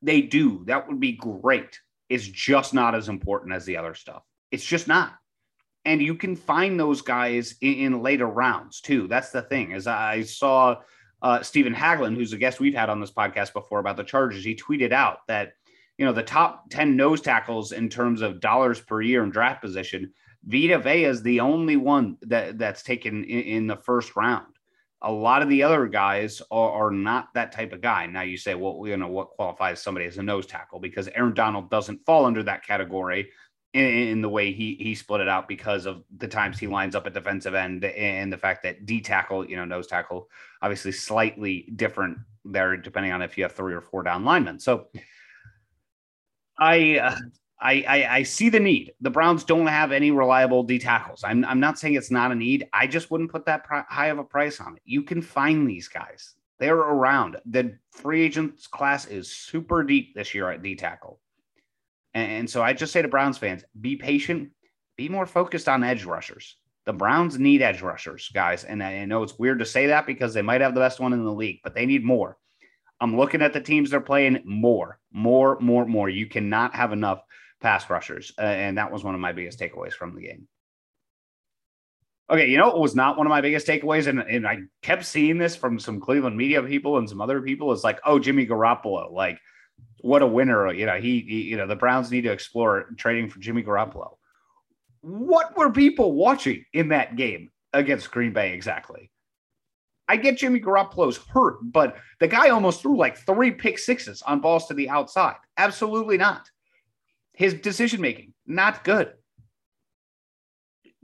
they 0.01 0.21
do. 0.21 0.63
That 0.65 0.87
would 0.87 0.99
be 0.99 1.13
great. 1.13 1.79
It's 2.09 2.27
just 2.27 2.73
not 2.73 2.95
as 2.95 3.09
important 3.09 3.53
as 3.53 3.65
the 3.65 3.77
other 3.77 3.93
stuff. 3.93 4.23
It's 4.51 4.65
just 4.65 4.87
not. 4.87 5.13
And 5.85 6.01
you 6.01 6.15
can 6.15 6.35
find 6.35 6.79
those 6.79 7.01
guys 7.01 7.55
in, 7.61 7.73
in 7.73 8.01
later 8.01 8.27
rounds 8.27 8.81
too. 8.81 9.07
That's 9.07 9.31
the 9.31 9.41
thing. 9.43 9.73
As 9.73 9.87
I 9.87 10.23
saw 10.23 10.77
uh, 11.21 11.41
Stephen 11.41 11.73
Haglund, 11.73 12.15
who's 12.15 12.33
a 12.33 12.37
guest 12.37 12.59
we've 12.59 12.73
had 12.73 12.89
on 12.89 12.99
this 12.99 13.11
podcast 13.11 13.53
before 13.53 13.79
about 13.79 13.97
the 13.97 14.03
Chargers, 14.03 14.43
he 14.43 14.55
tweeted 14.55 14.91
out 14.91 15.19
that 15.27 15.53
you 15.97 16.05
know 16.05 16.13
the 16.13 16.23
top 16.23 16.69
10 16.69 16.95
nose 16.95 17.21
tackles 17.21 17.71
in 17.71 17.89
terms 17.89 18.21
of 18.21 18.39
dollars 18.39 18.79
per 18.79 19.01
year 19.01 19.23
in 19.23 19.29
draft 19.29 19.61
position 19.61 20.13
Vita 20.43 20.79
Vea 20.79 21.05
is 21.05 21.21
the 21.21 21.39
only 21.39 21.75
one 21.75 22.17
that 22.21 22.57
that's 22.57 22.83
taken 22.83 23.23
in, 23.23 23.41
in, 23.41 23.67
the 23.67 23.75
first 23.75 24.15
round. 24.15 24.47
A 25.01 25.11
lot 25.11 25.41
of 25.41 25.49
the 25.49 25.63
other 25.63 25.87
guys 25.87 26.41
are, 26.51 26.87
are, 26.87 26.91
not 26.91 27.33
that 27.33 27.51
type 27.51 27.73
of 27.73 27.81
guy. 27.81 28.05
Now 28.05 28.21
you 28.21 28.37
say, 28.37 28.55
well, 28.55 28.81
you 28.85 28.97
know, 28.97 29.07
what 29.07 29.29
qualifies 29.29 29.81
somebody 29.81 30.05
as 30.05 30.17
a 30.17 30.23
nose 30.23 30.45
tackle? 30.45 30.79
Because 30.79 31.07
Aaron 31.09 31.33
Donald 31.33 31.69
doesn't 31.69 32.05
fall 32.05 32.25
under 32.25 32.43
that 32.43 32.65
category 32.65 33.29
in, 33.73 33.85
in 33.85 34.21
the 34.21 34.29
way 34.29 34.51
he 34.51 34.75
he 34.75 34.95
split 34.95 35.21
it 35.21 35.27
out 35.27 35.47
because 35.47 35.85
of 35.85 36.03
the 36.17 36.27
times 36.27 36.57
he 36.57 36.67
lines 36.67 36.95
up 36.95 37.05
at 37.05 37.13
defensive 37.13 37.53
end 37.53 37.83
and 37.85 38.31
the 38.31 38.37
fact 38.37 38.63
that 38.63 38.85
D 38.85 39.01
tackle, 39.01 39.47
you 39.47 39.55
know, 39.55 39.65
nose 39.65 39.87
tackle, 39.87 40.29
obviously 40.61 40.91
slightly 40.91 41.69
different 41.75 42.17
there 42.45 42.77
depending 42.77 43.11
on 43.11 43.21
if 43.21 43.37
you 43.37 43.43
have 43.43 43.51
three 43.51 43.73
or 43.73 43.81
four 43.81 44.03
down 44.03 44.23
linemen. 44.25 44.59
So 44.59 44.87
I 46.57 46.97
uh, 46.97 47.15
I, 47.61 47.83
I, 47.87 48.15
I 48.17 48.23
see 48.23 48.49
the 48.49 48.59
need. 48.59 48.93
The 49.01 49.09
Browns 49.09 49.43
don't 49.43 49.67
have 49.67 49.91
any 49.91 50.11
reliable 50.11 50.63
D 50.63 50.79
tackles. 50.79 51.23
I'm 51.25 51.43
I'm 51.43 51.59
not 51.59 51.77
saying 51.77 51.95
it's 51.95 52.11
not 52.11 52.31
a 52.31 52.35
need. 52.35 52.67
I 52.71 52.87
just 52.87 53.11
wouldn't 53.11 53.31
put 53.31 53.45
that 53.45 53.65
high 53.67 54.07
of 54.07 54.17
a 54.17 54.23
price 54.23 54.61
on 54.61 54.77
it. 54.77 54.81
You 54.85 55.03
can 55.03 55.21
find 55.21 55.67
these 55.67 55.87
guys. 55.87 56.35
They're 56.59 56.75
around. 56.75 57.37
The 57.45 57.77
free 57.91 58.21
agents 58.23 58.67
class 58.67 59.05
is 59.07 59.31
super 59.31 59.83
deep 59.83 60.15
this 60.15 60.33
year 60.33 60.49
at 60.51 60.63
D 60.63 60.75
tackle. 60.75 61.19
And, 62.13 62.31
and 62.31 62.49
so 62.49 62.61
I 62.61 62.73
just 62.73 62.93
say 62.93 63.01
to 63.01 63.07
Browns 63.07 63.37
fans, 63.37 63.63
be 63.79 63.95
patient, 63.95 64.51
be 64.95 65.09
more 65.09 65.25
focused 65.25 65.69
on 65.69 65.83
edge 65.83 66.05
rushers. 66.05 66.57
The 66.85 66.93
Browns 66.93 67.37
need 67.37 67.61
edge 67.61 67.81
rushers, 67.81 68.29
guys. 68.33 68.63
And 68.63 68.81
I 68.81 69.05
know 69.05 69.21
it's 69.21 69.37
weird 69.37 69.59
to 69.59 69.65
say 69.65 69.87
that 69.87 70.07
because 70.07 70.33
they 70.33 70.41
might 70.41 70.61
have 70.61 70.73
the 70.73 70.79
best 70.79 70.99
one 70.99 71.13
in 71.13 71.23
the 71.23 71.31
league, 71.31 71.59
but 71.63 71.75
they 71.75 71.85
need 71.85 72.03
more. 72.03 72.37
I'm 73.01 73.15
looking 73.15 73.41
at 73.41 73.53
the 73.53 73.61
teams 73.61 73.89
they're 73.89 74.01
playing 74.01 74.41
more, 74.43 74.99
more, 75.13 75.57
more, 75.59 75.85
more. 75.85 76.09
You 76.09 76.25
cannot 76.25 76.75
have 76.75 76.91
enough 76.91 77.21
pass 77.61 77.89
rushers. 77.89 78.31
Uh, 78.37 78.43
and 78.43 78.77
that 78.77 78.91
was 78.91 79.03
one 79.03 79.15
of 79.15 79.21
my 79.21 79.31
biggest 79.31 79.59
takeaways 79.59 79.93
from 79.93 80.15
the 80.15 80.21
game. 80.21 80.47
Okay, 82.31 82.47
you 82.47 82.57
know 82.57 82.69
it 82.69 82.79
was 82.79 82.95
not 82.95 83.17
one 83.17 83.25
of 83.25 83.31
my 83.31 83.41
biggest 83.41 83.65
takeaways, 83.65 84.05
and, 84.05 84.19
and 84.19 84.47
I 84.47 84.59
kept 84.83 85.03
seeing 85.03 85.39
this 85.39 85.55
from 85.55 85.79
some 85.79 85.99
Cleveland 85.99 86.37
media 86.37 86.61
people 86.61 86.99
and 86.99 87.09
some 87.09 87.21
other 87.21 87.41
people. 87.41 87.71
Is 87.71 87.83
like, 87.83 87.99
oh, 88.05 88.19
Jimmy 88.19 88.45
Garoppolo, 88.45 89.11
like 89.11 89.39
what 90.01 90.21
a 90.21 90.27
winner! 90.27 90.71
You 90.71 90.85
know, 90.85 90.97
he, 90.97 91.21
he, 91.21 91.41
you 91.41 91.57
know, 91.57 91.65
the 91.65 91.75
Browns 91.75 92.11
need 92.11 92.21
to 92.21 92.31
explore 92.31 92.89
trading 92.97 93.29
for 93.29 93.39
Jimmy 93.39 93.63
Garoppolo. 93.63 94.17
What 95.01 95.57
were 95.57 95.71
people 95.71 96.13
watching 96.13 96.65
in 96.73 96.89
that 96.89 97.15
game 97.15 97.49
against 97.73 98.11
Green 98.11 98.31
Bay 98.31 98.53
exactly? 98.53 99.11
I 100.07 100.17
get 100.17 100.37
Jimmy 100.37 100.59
Garoppolo's 100.59 101.17
hurt, 101.17 101.57
but 101.61 101.95
the 102.19 102.27
guy 102.27 102.49
almost 102.49 102.81
threw 102.81 102.97
like 102.97 103.17
three 103.17 103.51
pick 103.51 103.79
sixes 103.79 104.21
on 104.23 104.39
balls 104.39 104.67
to 104.67 104.73
the 104.73 104.89
outside. 104.89 105.35
Absolutely 105.57 106.17
not. 106.17 106.49
His 107.39 107.53
decision 107.53 108.01
making, 108.01 108.33
not 108.45 108.83
good. 108.83 109.13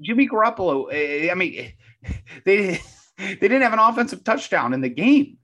Jimmy 0.02 0.28
Garoppolo, 0.28 0.90
eh, 0.92 1.32
I 1.32 1.34
mean, 1.34 1.72
they 2.46 2.82
they 3.18 3.36
didn't 3.36 3.62
have 3.62 3.72
an 3.72 3.80
offensive 3.80 4.26
touchdown 4.26 4.74
in 4.74 4.82
the 4.82 4.90
game. 4.90 5.38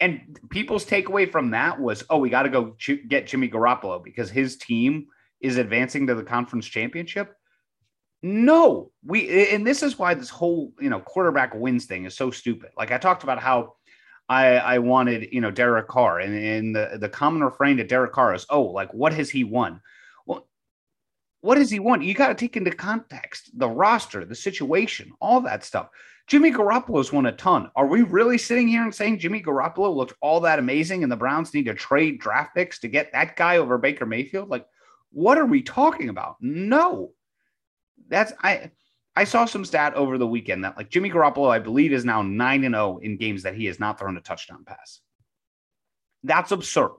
And 0.00 0.36
people's 0.50 0.84
takeaway 0.84 1.30
from 1.30 1.52
that 1.52 1.78
was, 1.78 2.02
oh, 2.10 2.18
we 2.18 2.28
got 2.28 2.42
to 2.42 2.48
go 2.48 2.74
get 3.06 3.28
Jimmy 3.28 3.48
Garoppolo 3.48 4.02
because 4.02 4.30
his 4.30 4.56
team 4.56 5.06
is 5.40 5.58
advancing 5.58 6.08
to 6.08 6.16
the 6.16 6.24
conference 6.24 6.66
championship. 6.66 7.36
No, 8.20 8.90
we, 9.06 9.52
and 9.52 9.64
this 9.64 9.84
is 9.84 10.00
why 10.00 10.14
this 10.14 10.28
whole, 10.28 10.72
you 10.80 10.90
know, 10.90 10.98
quarterback 10.98 11.54
wins 11.54 11.84
thing 11.86 12.04
is 12.04 12.16
so 12.16 12.32
stupid. 12.32 12.70
Like 12.76 12.90
I 12.90 12.98
talked 12.98 13.22
about 13.22 13.38
how 13.38 13.74
I, 14.28 14.56
I 14.56 14.78
wanted, 14.78 15.28
you 15.30 15.40
know, 15.40 15.52
Derek 15.52 15.86
Carr, 15.86 16.18
and, 16.18 16.34
and 16.34 16.74
the, 16.74 16.98
the 17.00 17.08
common 17.08 17.44
refrain 17.44 17.76
to 17.76 17.84
Derek 17.84 18.12
Carr 18.12 18.34
is, 18.34 18.44
oh, 18.50 18.64
like 18.64 18.92
what 18.92 19.12
has 19.12 19.30
he 19.30 19.44
won? 19.44 19.80
What 21.42 21.56
does 21.56 21.70
he 21.70 21.80
want? 21.80 22.04
You 22.04 22.14
got 22.14 22.28
to 22.28 22.34
take 22.34 22.56
into 22.56 22.70
context 22.70 23.50
the 23.58 23.68
roster, 23.68 24.24
the 24.24 24.34
situation, 24.34 25.12
all 25.20 25.40
that 25.42 25.64
stuff. 25.64 25.88
Jimmy 26.28 26.52
Garoppolo's 26.52 27.12
won 27.12 27.26
a 27.26 27.32
ton. 27.32 27.68
Are 27.74 27.86
we 27.86 28.02
really 28.02 28.38
sitting 28.38 28.68
here 28.68 28.84
and 28.84 28.94
saying 28.94 29.18
Jimmy 29.18 29.42
Garoppolo 29.42 29.94
looked 29.94 30.14
all 30.20 30.40
that 30.40 30.60
amazing 30.60 31.02
and 31.02 31.10
the 31.10 31.16
Browns 31.16 31.52
need 31.52 31.66
to 31.66 31.74
trade 31.74 32.20
draft 32.20 32.54
picks 32.54 32.78
to 32.78 32.88
get 32.88 33.12
that 33.12 33.36
guy 33.36 33.56
over 33.56 33.76
Baker 33.76 34.06
Mayfield? 34.06 34.48
Like, 34.48 34.66
what 35.10 35.36
are 35.36 35.44
we 35.44 35.62
talking 35.62 36.08
about? 36.08 36.36
No. 36.40 37.10
That's 38.08 38.32
I 38.40 38.70
I 39.16 39.24
saw 39.24 39.44
some 39.44 39.64
stat 39.64 39.94
over 39.94 40.16
the 40.18 40.26
weekend 40.26 40.64
that 40.64 40.76
like 40.76 40.90
Jimmy 40.90 41.10
Garoppolo, 41.10 41.50
I 41.50 41.58
believe, 41.58 41.92
is 41.92 42.04
now 42.04 42.22
9 42.22 42.64
and 42.64 42.74
0 42.74 42.98
in 43.02 43.16
games 43.16 43.42
that 43.42 43.56
he 43.56 43.66
has 43.66 43.80
not 43.80 43.98
thrown 43.98 44.16
a 44.16 44.20
touchdown 44.20 44.64
pass. 44.64 45.00
That's 46.22 46.52
absurd. 46.52 46.98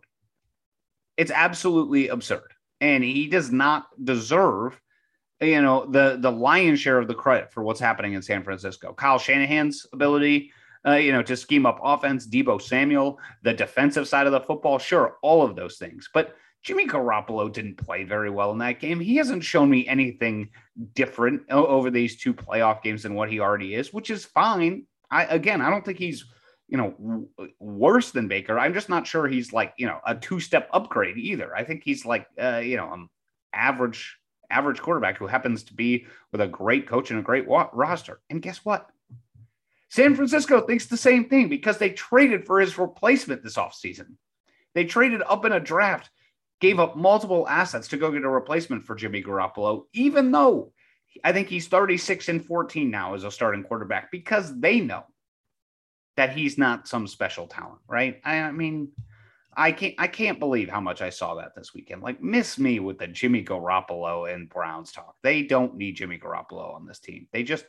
It's 1.15 1.31
absolutely 1.31 2.09
absurd. 2.09 2.53
And 2.83 3.03
he 3.03 3.27
does 3.27 3.51
not 3.51 3.87
deserve 4.03 4.79
you 5.41 5.61
know 5.61 5.85
the 5.85 6.17
the 6.19 6.31
lion's 6.31 6.79
share 6.79 6.99
of 6.99 7.07
the 7.07 7.13
credit 7.13 7.51
for 7.51 7.63
what's 7.63 7.79
happening 7.79 8.13
in 8.13 8.21
San 8.21 8.43
Francisco. 8.43 8.93
Kyle 8.93 9.19
Shanahan's 9.19 9.85
ability, 9.93 10.51
uh, 10.85 10.93
you 10.93 11.11
know, 11.11 11.23
to 11.23 11.35
scheme 11.35 11.65
up 11.65 11.79
offense, 11.83 12.27
Deebo 12.27 12.61
Samuel, 12.61 13.19
the 13.41 13.53
defensive 13.53 14.07
side 14.07 14.25
of 14.25 14.31
the 14.31 14.41
football, 14.41 14.79
sure, 14.79 15.17
all 15.21 15.43
of 15.43 15.55
those 15.55 15.77
things. 15.77 16.09
But 16.13 16.35
Jimmy 16.61 16.87
Garoppolo 16.87 17.51
didn't 17.51 17.77
play 17.77 18.03
very 18.03 18.29
well 18.29 18.51
in 18.51 18.57
that 18.59 18.79
game. 18.79 18.99
He 18.99 19.17
hasn't 19.17 19.43
shown 19.43 19.69
me 19.69 19.85
anything 19.87 20.49
different 20.93 21.49
over 21.51 21.91
these 21.91 22.17
two 22.17 22.33
playoff 22.33 22.81
games 22.81 23.03
than 23.03 23.15
what 23.15 23.29
he 23.29 23.39
already 23.39 23.75
is, 23.75 23.93
which 23.93 24.09
is 24.09 24.25
fine. 24.25 24.85
I 25.11 25.25
again, 25.25 25.61
I 25.61 25.69
don't 25.69 25.85
think 25.85 25.99
he's 25.99 26.25
you 26.73 26.77
know 26.77 27.27
worse 27.59 28.09
than 28.09 28.27
Baker. 28.27 28.57
I'm 28.57 28.73
just 28.73 28.89
not 28.89 29.05
sure 29.05 29.27
he's 29.27 29.53
like 29.53 29.75
you 29.77 29.85
know 29.85 29.99
a 30.07 30.15
two 30.15 30.39
step 30.39 30.67
upgrade 30.73 31.17
either. 31.17 31.55
I 31.55 31.63
think 31.63 31.83
he's 31.85 32.03
like 32.03 32.25
uh, 32.41 32.57
you 32.57 32.77
know 32.77 32.91
an 32.91 33.07
average 33.53 34.17
average 34.49 34.81
quarterback 34.81 35.17
who 35.17 35.27
happens 35.27 35.63
to 35.65 35.73
be 35.75 36.07
with 36.31 36.41
a 36.41 36.47
great 36.47 36.87
coach 36.87 37.11
and 37.11 37.19
a 37.19 37.23
great 37.23 37.47
wa- 37.47 37.69
roster. 37.73 38.21
And 38.29 38.41
guess 38.41 38.65
what? 38.65 38.89
San 39.89 40.15
Francisco 40.15 40.61
thinks 40.61 40.87
the 40.87 40.97
same 40.97 41.29
thing 41.29 41.47
because 41.47 41.77
they 41.77 41.91
traded 41.91 42.45
for 42.47 42.59
his 42.59 42.79
replacement 42.79 43.43
this 43.43 43.57
offseason. 43.57 44.15
They 44.73 44.85
traded 44.85 45.21
up 45.21 45.45
in 45.45 45.51
a 45.51 45.59
draft, 45.59 46.09
gave 46.59 46.79
up 46.79 46.97
multiple 46.97 47.47
assets 47.47 47.87
to 47.89 47.97
go 47.97 48.11
get 48.11 48.23
a 48.23 48.29
replacement 48.29 48.83
for 48.83 48.95
Jimmy 48.95 49.21
Garoppolo, 49.21 49.83
even 49.93 50.31
though 50.31 50.73
I 51.23 51.33
think 51.33 51.49
he's 51.49 51.67
36 51.67 52.29
and 52.29 52.43
14 52.43 52.89
now 52.89 53.13
as 53.13 53.23
a 53.23 53.29
starting 53.29 53.61
quarterback 53.61 54.11
because 54.11 54.59
they 54.59 54.79
know 54.79 55.03
that 56.15 56.35
he's 56.35 56.57
not 56.57 56.87
some 56.87 57.07
special 57.07 57.47
talent, 57.47 57.79
right? 57.87 58.21
I, 58.23 58.37
I 58.37 58.51
mean, 58.51 58.89
I 59.55 59.71
can't 59.71 59.95
I 59.97 60.07
can't 60.07 60.39
believe 60.39 60.69
how 60.69 60.81
much 60.81 61.01
I 61.01 61.09
saw 61.09 61.35
that 61.35 61.55
this 61.55 61.73
weekend. 61.73 62.01
Like 62.01 62.21
miss 62.21 62.57
me 62.57 62.79
with 62.79 62.97
the 62.97 63.07
Jimmy 63.07 63.43
Garoppolo 63.43 64.33
and 64.33 64.49
Browns 64.49 64.91
talk. 64.91 65.15
They 65.21 65.43
don't 65.43 65.75
need 65.75 65.95
Jimmy 65.95 66.17
Garoppolo 66.17 66.73
on 66.73 66.85
this 66.85 66.99
team. 66.99 67.27
They 67.31 67.43
just 67.43 67.65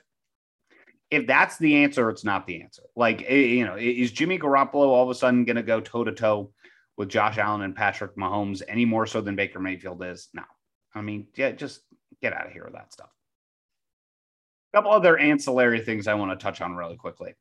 if 1.10 1.26
that's 1.26 1.58
the 1.58 1.76
answer, 1.76 2.10
it's 2.10 2.24
not 2.24 2.46
the 2.46 2.62
answer. 2.62 2.82
Like 2.96 3.28
you 3.28 3.64
know, 3.64 3.76
is 3.76 4.12
Jimmy 4.12 4.38
Garoppolo 4.38 4.86
all 4.86 5.04
of 5.04 5.10
a 5.10 5.14
sudden 5.14 5.44
going 5.44 5.56
to 5.56 5.62
go 5.62 5.80
toe 5.80 6.04
to 6.04 6.12
toe 6.12 6.52
with 6.96 7.08
Josh 7.08 7.38
Allen 7.38 7.62
and 7.62 7.76
Patrick 7.76 8.16
Mahomes 8.16 8.62
any 8.66 8.84
more 8.84 9.06
so 9.06 9.20
than 9.20 9.36
Baker 9.36 9.60
Mayfield 9.60 10.02
is? 10.04 10.28
No. 10.32 10.44
I 10.94 11.02
mean, 11.02 11.26
yeah, 11.36 11.50
just 11.52 11.80
get 12.22 12.32
out 12.32 12.46
of 12.46 12.52
here 12.52 12.64
with 12.64 12.74
that 12.74 12.92
stuff. 12.92 13.10
A 14.72 14.76
couple 14.76 14.92
other 14.92 15.18
ancillary 15.18 15.80
things 15.80 16.06
I 16.06 16.14
want 16.14 16.38
to 16.38 16.42
touch 16.42 16.60
on 16.60 16.74
really 16.74 16.96
quickly 16.96 17.34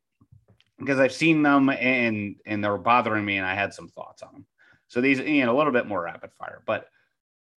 because 0.84 1.00
I've 1.00 1.13
seen 1.13 1.44
them 1.44 1.70
and 1.70 2.36
and 2.46 2.63
they're 2.63 2.78
bothering 2.78 3.25
me, 3.25 3.38
and 3.38 3.46
I 3.46 3.56
had 3.56 3.74
some 3.74 3.90
thoughts 3.90 4.22
on 4.22 4.34
them. 4.34 4.46
So 4.88 5.02
these, 5.02 5.20
you 5.20 5.46
know, 5.46 5.56
a 5.56 5.58
little 5.58 5.74
bit 5.74 5.88
more 5.88 6.04
rapid 6.04 6.32
fire, 6.34 6.62
but 6.66 6.88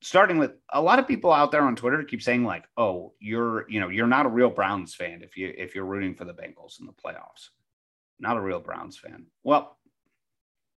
starting 0.02 0.38
with 0.38 0.52
a 0.72 0.80
lot 0.80 0.98
of 0.98 1.08
people 1.08 1.32
out 1.32 1.50
there 1.50 1.62
on 1.62 1.76
Twitter 1.76 2.02
keep 2.04 2.22
saying 2.22 2.44
like, 2.44 2.64
"Oh, 2.76 3.14
you're, 3.18 3.68
you 3.68 3.80
know, 3.80 3.88
you're 3.88 4.06
not 4.06 4.26
a 4.26 4.30
real 4.30 4.50
Browns 4.50 4.94
fan 4.94 5.22
if 5.22 5.36
you 5.36 5.52
if 5.56 5.74
you're 5.74 5.84
rooting 5.84 6.14
for 6.14 6.24
the 6.24 6.34
Bengals 6.34 6.80
in 6.80 6.86
the 6.86 6.92
playoffs." 6.92 7.50
Not 8.18 8.36
a 8.36 8.40
real 8.40 8.60
Browns 8.60 8.96
fan. 8.96 9.26
Well, 9.42 9.76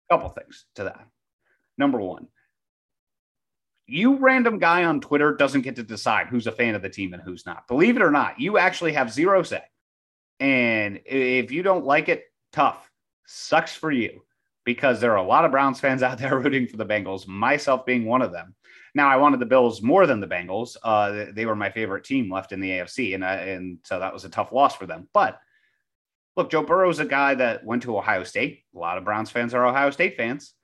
a 0.08 0.14
couple 0.14 0.28
things 0.30 0.66
to 0.74 0.84
that. 0.84 1.06
Number 1.76 2.00
one, 2.00 2.28
you 3.86 4.16
random 4.16 4.58
guy 4.58 4.84
on 4.84 5.00
Twitter 5.00 5.34
doesn't 5.34 5.62
get 5.62 5.76
to 5.76 5.82
decide 5.82 6.26
who's 6.26 6.46
a 6.46 6.52
fan 6.52 6.74
of 6.74 6.82
the 6.82 6.88
team 6.90 7.14
and 7.14 7.22
who's 7.22 7.46
not. 7.46 7.68
Believe 7.68 7.96
it 7.96 8.02
or 8.02 8.10
not, 8.10 8.40
you 8.40 8.58
actually 8.58 8.92
have 8.92 9.12
zero 9.12 9.42
say. 9.42 9.62
And 10.40 11.00
if 11.04 11.50
you 11.50 11.62
don't 11.62 11.84
like 11.84 12.08
it, 12.08 12.24
tough. 12.52 12.90
Sucks 13.26 13.74
for 13.74 13.90
you 13.90 14.22
because 14.64 15.00
there 15.00 15.12
are 15.12 15.16
a 15.16 15.26
lot 15.26 15.44
of 15.44 15.50
Browns 15.50 15.80
fans 15.80 16.02
out 16.02 16.18
there 16.18 16.38
rooting 16.40 16.66
for 16.66 16.76
the 16.76 16.86
Bengals, 16.86 17.26
myself 17.26 17.86
being 17.86 18.04
one 18.04 18.22
of 18.22 18.32
them. 18.32 18.54
Now, 18.94 19.08
I 19.08 19.16
wanted 19.16 19.40
the 19.40 19.46
Bills 19.46 19.82
more 19.82 20.06
than 20.06 20.20
the 20.20 20.26
Bengals. 20.26 20.76
Uh, 20.82 21.26
they 21.32 21.46
were 21.46 21.54
my 21.54 21.70
favorite 21.70 22.04
team 22.04 22.30
left 22.30 22.52
in 22.52 22.60
the 22.60 22.70
AFC, 22.70 23.14
and 23.14 23.24
I, 23.24 23.34
and 23.34 23.78
so 23.84 23.98
that 23.98 24.12
was 24.12 24.24
a 24.24 24.28
tough 24.28 24.52
loss 24.52 24.76
for 24.76 24.86
them. 24.86 25.08
But 25.12 25.38
look, 26.36 26.50
Joe 26.50 26.62
Burrow 26.62 26.90
is 26.90 26.98
a 26.98 27.04
guy 27.04 27.34
that 27.34 27.64
went 27.64 27.82
to 27.84 27.96
Ohio 27.96 28.24
State. 28.24 28.64
A 28.74 28.78
lot 28.78 28.98
of 28.98 29.04
Browns 29.04 29.30
fans 29.30 29.54
are 29.54 29.66
Ohio 29.66 29.90
State 29.90 30.16
fans. 30.16 30.54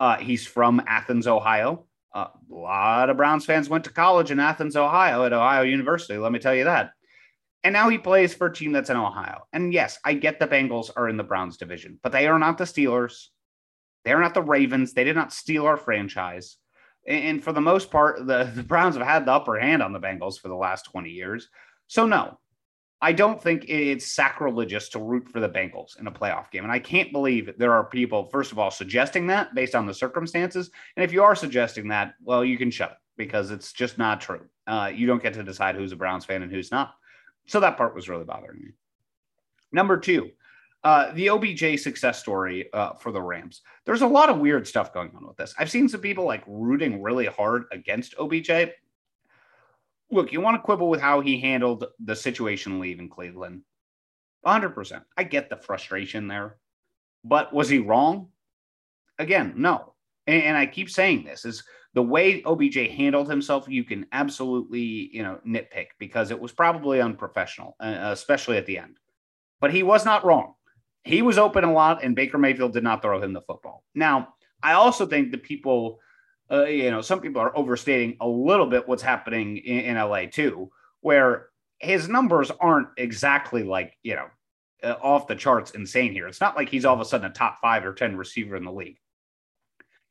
Uh, 0.00 0.16
he's 0.16 0.46
from 0.46 0.82
Athens, 0.86 1.26
Ohio. 1.26 1.86
Uh, 2.14 2.26
a 2.50 2.54
lot 2.54 3.10
of 3.10 3.16
Browns 3.16 3.44
fans 3.44 3.68
went 3.68 3.84
to 3.84 3.92
college 3.92 4.30
in 4.30 4.40
Athens, 4.40 4.76
Ohio, 4.76 5.24
at 5.24 5.32
Ohio 5.32 5.62
University. 5.62 6.18
Let 6.18 6.32
me 6.32 6.38
tell 6.38 6.54
you 6.54 6.64
that. 6.64 6.90
And 7.64 7.72
now 7.72 7.88
he 7.88 7.98
plays 7.98 8.34
for 8.34 8.48
a 8.48 8.52
team 8.52 8.72
that's 8.72 8.90
in 8.90 8.96
Ohio. 8.96 9.42
And 9.52 9.72
yes, 9.72 9.98
I 10.04 10.14
get 10.14 10.40
the 10.40 10.48
Bengals 10.48 10.90
are 10.96 11.08
in 11.08 11.16
the 11.16 11.22
Browns 11.22 11.56
division, 11.56 11.98
but 12.02 12.12
they 12.12 12.26
are 12.26 12.38
not 12.38 12.58
the 12.58 12.64
Steelers. 12.64 13.28
They're 14.04 14.20
not 14.20 14.34
the 14.34 14.42
Ravens. 14.42 14.92
They 14.92 15.04
did 15.04 15.16
not 15.16 15.32
steal 15.32 15.66
our 15.66 15.76
franchise. 15.76 16.56
And 17.06 17.42
for 17.42 17.52
the 17.52 17.60
most 17.60 17.90
part, 17.90 18.26
the, 18.26 18.50
the 18.54 18.62
Browns 18.62 18.96
have 18.96 19.06
had 19.06 19.26
the 19.26 19.32
upper 19.32 19.58
hand 19.58 19.82
on 19.82 19.92
the 19.92 20.00
Bengals 20.00 20.40
for 20.40 20.48
the 20.48 20.56
last 20.56 20.86
20 20.86 21.10
years. 21.10 21.48
So, 21.86 22.06
no, 22.06 22.38
I 23.00 23.12
don't 23.12 23.42
think 23.42 23.64
it's 23.68 24.12
sacrilegious 24.12 24.88
to 24.90 25.00
root 25.00 25.28
for 25.28 25.40
the 25.40 25.48
Bengals 25.48 25.98
in 25.98 26.06
a 26.06 26.12
playoff 26.12 26.50
game. 26.50 26.62
And 26.62 26.72
I 26.72 26.78
can't 26.78 27.12
believe 27.12 27.52
there 27.58 27.72
are 27.72 27.84
people, 27.84 28.26
first 28.26 28.52
of 28.52 28.58
all, 28.58 28.70
suggesting 28.70 29.26
that 29.26 29.54
based 29.54 29.74
on 29.74 29.86
the 29.86 29.94
circumstances. 29.94 30.70
And 30.96 31.04
if 31.04 31.12
you 31.12 31.22
are 31.24 31.34
suggesting 31.34 31.88
that, 31.88 32.14
well, 32.22 32.44
you 32.44 32.56
can 32.56 32.70
shut 32.70 32.92
it 32.92 32.96
because 33.16 33.50
it's 33.50 33.72
just 33.72 33.98
not 33.98 34.20
true. 34.20 34.46
Uh, 34.68 34.90
you 34.94 35.06
don't 35.08 35.22
get 35.22 35.34
to 35.34 35.42
decide 35.42 35.74
who's 35.74 35.92
a 35.92 35.96
Browns 35.96 36.24
fan 36.24 36.42
and 36.42 36.52
who's 36.52 36.70
not. 36.70 36.94
So 37.46 37.60
that 37.60 37.76
part 37.76 37.94
was 37.94 38.08
really 38.08 38.24
bothering 38.24 38.60
me. 38.60 38.70
Number 39.72 39.98
two, 39.98 40.30
uh, 40.84 41.12
the 41.12 41.28
OBJ 41.28 41.80
success 41.80 42.18
story 42.18 42.72
uh, 42.72 42.94
for 42.94 43.12
the 43.12 43.22
Rams. 43.22 43.62
There's 43.86 44.02
a 44.02 44.06
lot 44.06 44.28
of 44.28 44.38
weird 44.38 44.66
stuff 44.66 44.92
going 44.92 45.12
on 45.14 45.26
with 45.26 45.36
this. 45.36 45.54
I've 45.58 45.70
seen 45.70 45.88
some 45.88 46.00
people 46.00 46.24
like 46.24 46.42
rooting 46.46 47.02
really 47.02 47.26
hard 47.26 47.64
against 47.70 48.14
OBJ. 48.18 48.50
Look, 50.10 50.32
you 50.32 50.40
want 50.40 50.56
to 50.56 50.62
quibble 50.62 50.90
with 50.90 51.00
how 51.00 51.20
he 51.20 51.40
handled 51.40 51.86
the 52.04 52.16
situation 52.16 52.80
leaving 52.80 53.08
Cleveland. 53.08 53.62
100%. 54.44 55.02
I 55.16 55.24
get 55.24 55.48
the 55.48 55.56
frustration 55.56 56.26
there. 56.26 56.56
But 57.24 57.52
was 57.52 57.68
he 57.68 57.78
wrong? 57.78 58.28
Again, 59.18 59.54
no. 59.56 59.94
And, 60.26 60.42
and 60.42 60.56
I 60.56 60.66
keep 60.66 60.90
saying 60.90 61.24
this 61.24 61.44
is 61.44 61.62
the 61.94 62.02
way 62.02 62.42
OBJ 62.44 62.76
handled 62.96 63.28
himself, 63.28 63.68
you 63.68 63.84
can 63.84 64.06
absolutely, 64.12 65.10
you 65.12 65.22
know, 65.22 65.38
nitpick 65.46 65.88
because 65.98 66.30
it 66.30 66.40
was 66.40 66.52
probably 66.52 67.00
unprofessional, 67.00 67.76
uh, 67.80 68.10
especially 68.12 68.56
at 68.56 68.66
the 68.66 68.78
end. 68.78 68.96
But 69.60 69.72
he 69.72 69.82
was 69.82 70.04
not 70.04 70.24
wrong. 70.24 70.54
He 71.04 71.20
was 71.20 71.36
open 71.36 71.64
a 71.64 71.72
lot, 71.72 72.02
and 72.02 72.16
Baker 72.16 72.38
Mayfield 72.38 72.72
did 72.72 72.84
not 72.84 73.02
throw 73.02 73.20
him 73.20 73.32
the 73.32 73.42
football. 73.42 73.84
Now, 73.94 74.34
I 74.62 74.72
also 74.72 75.04
think 75.04 75.32
that 75.32 75.42
people, 75.42 75.98
uh, 76.50 76.64
you 76.64 76.90
know, 76.90 77.02
some 77.02 77.20
people 77.20 77.42
are 77.42 77.56
overstating 77.56 78.16
a 78.20 78.28
little 78.28 78.66
bit 78.66 78.88
what's 78.88 79.02
happening 79.02 79.58
in, 79.58 79.80
in 79.80 79.96
LA 79.96 80.26
too, 80.26 80.70
where 81.00 81.48
his 81.78 82.08
numbers 82.08 82.50
aren't 82.60 82.88
exactly 82.96 83.64
like, 83.64 83.98
you 84.02 84.14
know, 84.14 84.28
uh, 84.82 84.96
off 85.02 85.26
the 85.26 85.34
charts 85.34 85.72
insane 85.72 86.12
here. 86.12 86.26
It's 86.26 86.40
not 86.40 86.56
like 86.56 86.68
he's 86.68 86.84
all 86.84 86.94
of 86.94 87.00
a 87.00 87.04
sudden 87.04 87.30
a 87.30 87.32
top 87.32 87.58
five 87.60 87.84
or 87.84 87.92
10 87.92 88.16
receiver 88.16 88.56
in 88.56 88.64
the 88.64 88.72
league. 88.72 88.98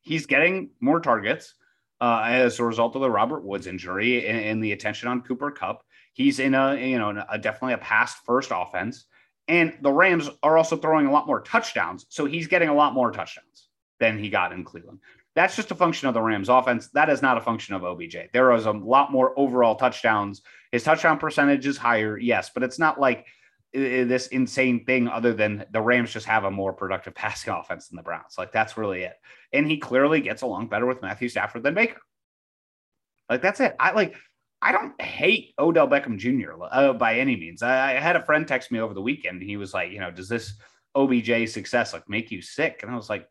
He's 0.02 0.26
getting 0.26 0.72
more 0.80 1.00
targets 1.00 1.56
uh, 2.02 2.24
as 2.26 2.60
a 2.60 2.66
result 2.66 2.96
of 2.96 3.02
the 3.02 3.10
Robert 3.10 3.44
Woods 3.44 3.68
injury 3.68 4.28
and, 4.28 4.40
and, 4.40 4.64
the 4.64 4.72
attention 4.72 5.08
on 5.08 5.22
Cooper 5.22 5.52
Kupp. 5.52 5.84
He's 6.14 6.40
in 6.40 6.56
a 6.56 6.76
you 6.76 6.98
know 6.98 7.24
a, 7.30 7.38
definitely 7.38 7.74
a 7.74 7.78
past 7.78 8.18
first 8.26 8.52
offense, 8.54 9.06
And 9.48 9.78
the 9.82 9.92
Rams 9.92 10.30
are 10.44 10.58
also 10.58 10.76
throwing 10.76 11.06
a 11.06 11.12
lot 11.12 11.28
more 11.28 11.42
touchdowns. 11.42 12.08
So 12.10 12.26
he's 12.26 12.48
getting 12.48 12.70
a 12.70 12.74
lot 12.74 12.94
more 12.94 13.12
touchdowns 13.12 13.70
than 14.00 14.18
he 14.18 14.30
got 14.30 14.52
in 14.52 14.66
Cleveland. 14.66 15.00
That's 15.36 15.56
just 15.56 15.72
a 15.72 15.76
function 15.76 16.10
of 16.10 16.14
the 16.14 16.22
Rams 16.22 16.50
offense. 16.50 16.90
That 16.90 17.10
is 17.10 17.22
not 17.22 17.38
a 17.38 17.42
function 17.42 17.76
of 17.76 17.86
OBJ. 17.86 18.18
There 18.34 18.52
is 18.54 18.66
a 18.66 18.72
lot 18.72 19.12
more 19.12 19.38
overall 19.40 19.76
touchdowns. 19.76 20.42
His 20.74 20.84
touchdown 20.84 21.20
percentage 21.20 21.66
is 21.66 21.78
higher, 21.78 22.18
yes, 22.18 22.50
but 22.54 22.64
it's 22.64 22.80
not 22.80 23.00
like 23.00 23.28
this 23.74 24.28
insane 24.28 24.86
thing 24.86 25.08
other 25.08 25.34
than 25.34 25.66
the 25.72 25.82
Rams 25.82 26.12
just 26.12 26.26
have 26.26 26.44
a 26.44 26.52
more 26.52 26.74
productive 26.74 27.16
passing 27.16 27.54
offense 27.54 27.88
than 27.88 27.98
the 27.98 28.04
Browns. 28.04 28.36
Like 28.38 28.52
that's 28.52 28.78
really 28.78 29.04
it. 29.04 29.14
And 29.54 29.70
he 29.70 29.78
clearly 29.78 30.22
gets 30.22 30.42
along 30.42 30.68
better 30.68 30.86
with 30.86 31.02
Matthew 31.02 31.30
Stafford 31.30 31.64
than 31.64 31.74
Baker. 31.74 32.02
Like 33.30 33.42
that's 33.42 33.60
it. 33.60 33.76
I 33.80 33.92
like 33.92 34.16
I 34.62 34.72
don't 34.72 35.00
hate 35.02 35.54
Odell 35.58 35.88
Beckham 35.88 36.18
Jr. 36.18 36.52
Uh, 36.64 36.94
by 36.94 37.18
any 37.18 37.36
means. 37.36 37.64
I, 37.64 37.96
I, 37.96 38.00
had 38.00 38.16
a 38.16 38.24
friend 38.24 38.48
text 38.48 38.72
me 38.72 38.80
over 38.80 38.94
the 38.94 39.02
weekend. 39.02 39.42
And 39.42 39.50
he 39.50 39.58
was 39.58 39.74
like, 39.74 39.92
you 39.92 40.00
know, 40.00 40.12
does 40.12 40.30
this 40.30 40.54
OBJ 40.94 41.50
success 41.50 41.94
like 41.94 42.08
make 42.08 42.30
you 42.30 42.44
sick? 42.44 42.82
And 42.84 42.92
I 42.92 42.96
was 42.96 43.10
like, 43.10 43.28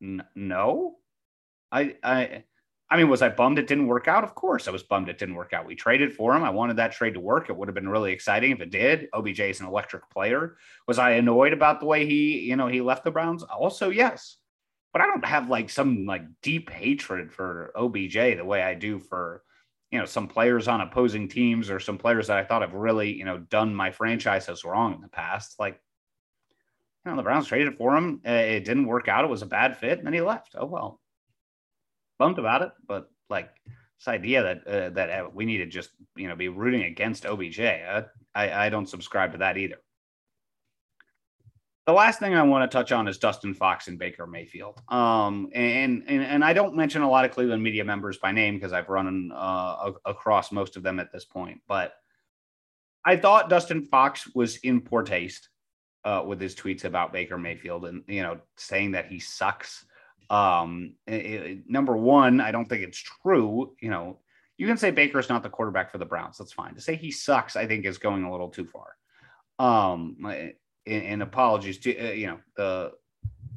no. 0.00 0.96
I 1.72 1.96
I 2.02 2.44
I 2.88 2.96
mean, 2.96 3.08
was 3.08 3.22
I 3.22 3.30
bummed 3.30 3.58
it 3.58 3.66
didn't 3.66 3.88
work 3.88 4.06
out? 4.06 4.22
Of 4.22 4.36
course, 4.36 4.68
I 4.68 4.70
was 4.70 4.84
bummed 4.84 5.08
it 5.08 5.18
didn't 5.18 5.34
work 5.34 5.52
out. 5.52 5.66
We 5.66 5.74
traded 5.74 6.12
for 6.12 6.36
him. 6.36 6.44
I 6.44 6.50
wanted 6.50 6.76
that 6.76 6.92
trade 6.92 7.14
to 7.14 7.20
work. 7.20 7.50
It 7.50 7.56
would 7.56 7.66
have 7.66 7.74
been 7.74 7.88
really 7.88 8.12
exciting 8.12 8.52
if 8.52 8.60
it 8.60 8.70
did. 8.70 9.08
OBJ 9.12 9.40
is 9.40 9.60
an 9.60 9.66
electric 9.66 10.08
player. 10.10 10.56
Was 10.86 10.98
I 10.98 11.12
annoyed 11.12 11.52
about 11.52 11.80
the 11.80 11.86
way 11.86 12.06
he, 12.06 12.40
you 12.40 12.54
know, 12.54 12.68
he 12.68 12.80
left 12.80 13.02
the 13.02 13.10
Browns? 13.10 13.42
Also, 13.42 13.90
yes. 13.90 14.36
But 14.92 15.02
I 15.02 15.06
don't 15.06 15.24
have 15.24 15.50
like 15.50 15.68
some 15.68 16.06
like 16.06 16.22
deep 16.42 16.70
hatred 16.70 17.32
for 17.32 17.72
OBJ 17.76 18.14
the 18.14 18.44
way 18.44 18.62
I 18.62 18.74
do 18.74 19.00
for, 19.00 19.42
you 19.90 19.98
know, 19.98 20.04
some 20.04 20.28
players 20.28 20.68
on 20.68 20.80
opposing 20.80 21.28
teams 21.28 21.70
or 21.70 21.80
some 21.80 21.98
players 21.98 22.28
that 22.28 22.38
I 22.38 22.44
thought 22.44 22.62
have 22.62 22.74
really, 22.74 23.12
you 23.12 23.24
know, 23.24 23.38
done 23.38 23.74
my 23.74 23.90
franchises 23.90 24.64
wrong 24.64 24.94
in 24.94 25.00
the 25.00 25.08
past. 25.08 25.58
Like, 25.58 25.80
you 27.04 27.10
know, 27.10 27.16
the 27.16 27.24
Browns 27.24 27.48
traded 27.48 27.76
for 27.76 27.96
him. 27.96 28.20
It 28.24 28.64
didn't 28.64 28.86
work 28.86 29.08
out. 29.08 29.24
It 29.24 29.30
was 29.30 29.42
a 29.42 29.46
bad 29.46 29.76
fit, 29.76 29.98
and 29.98 30.06
then 30.06 30.14
he 30.14 30.20
left. 30.20 30.54
Oh 30.56 30.66
well 30.66 31.00
bummed 32.18 32.38
about 32.38 32.62
it, 32.62 32.70
but 32.86 33.10
like 33.28 33.50
this 33.98 34.08
idea 34.08 34.42
that 34.42 34.66
uh, 34.66 34.90
that 34.90 35.10
uh, 35.10 35.28
we 35.32 35.44
need 35.44 35.58
to 35.58 35.66
just 35.66 35.90
you 36.16 36.28
know 36.28 36.36
be 36.36 36.48
rooting 36.48 36.84
against 36.84 37.26
OBJ, 37.26 37.60
uh, 37.60 38.02
I 38.34 38.66
I 38.66 38.68
don't 38.68 38.88
subscribe 38.88 39.32
to 39.32 39.38
that 39.38 39.56
either. 39.56 39.76
The 41.86 41.92
last 41.92 42.18
thing 42.18 42.34
I 42.34 42.42
want 42.42 42.68
to 42.68 42.76
touch 42.76 42.90
on 42.90 43.06
is 43.06 43.16
Dustin 43.16 43.54
Fox 43.54 43.86
and 43.86 43.96
Baker 43.96 44.26
Mayfield. 44.26 44.82
Um, 44.88 45.48
and, 45.54 46.02
and, 46.08 46.20
and 46.24 46.44
I 46.44 46.52
don't 46.52 46.74
mention 46.74 47.02
a 47.02 47.08
lot 47.08 47.24
of 47.24 47.30
Cleveland 47.30 47.62
media 47.62 47.84
members 47.84 48.18
by 48.18 48.32
name 48.32 48.54
because 48.54 48.72
I've 48.72 48.88
run 48.88 49.30
uh, 49.32 49.92
across 50.04 50.50
most 50.50 50.76
of 50.76 50.82
them 50.82 50.98
at 50.98 51.12
this 51.12 51.24
point. 51.24 51.60
But 51.68 51.94
I 53.04 53.16
thought 53.16 53.48
Dustin 53.48 53.84
Fox 53.84 54.26
was 54.34 54.56
in 54.58 54.80
poor 54.80 55.04
taste 55.04 55.48
uh, 56.04 56.24
with 56.26 56.40
his 56.40 56.56
tweets 56.56 56.84
about 56.84 57.12
Baker 57.12 57.38
Mayfield 57.38 57.84
and, 57.84 58.02
you 58.08 58.24
know, 58.24 58.40
saying 58.56 58.90
that 58.90 59.06
he 59.06 59.20
sucks 59.20 59.84
um, 60.30 60.94
it, 61.06 61.68
number 61.68 61.96
one, 61.96 62.40
I 62.40 62.50
don't 62.50 62.68
think 62.68 62.82
it's 62.82 62.98
true. 62.98 63.74
You 63.80 63.90
know, 63.90 64.18
you 64.58 64.66
can 64.66 64.76
say 64.76 64.90
Baker's 64.90 65.28
not 65.28 65.42
the 65.42 65.50
quarterback 65.50 65.90
for 65.90 65.98
the 65.98 66.06
Browns. 66.06 66.38
That's 66.38 66.52
fine. 66.52 66.74
To 66.74 66.80
say 66.80 66.96
he 66.96 67.10
sucks, 67.10 67.56
I 67.56 67.66
think, 67.66 67.84
is 67.84 67.98
going 67.98 68.24
a 68.24 68.30
little 68.30 68.48
too 68.48 68.66
far. 68.66 68.96
Um, 69.58 70.16
and, 70.86 71.04
and 71.04 71.22
apologies 71.22 71.78
to 71.78 71.98
uh, 71.98 72.12
you 72.12 72.26
know 72.26 72.38
the 72.56 72.92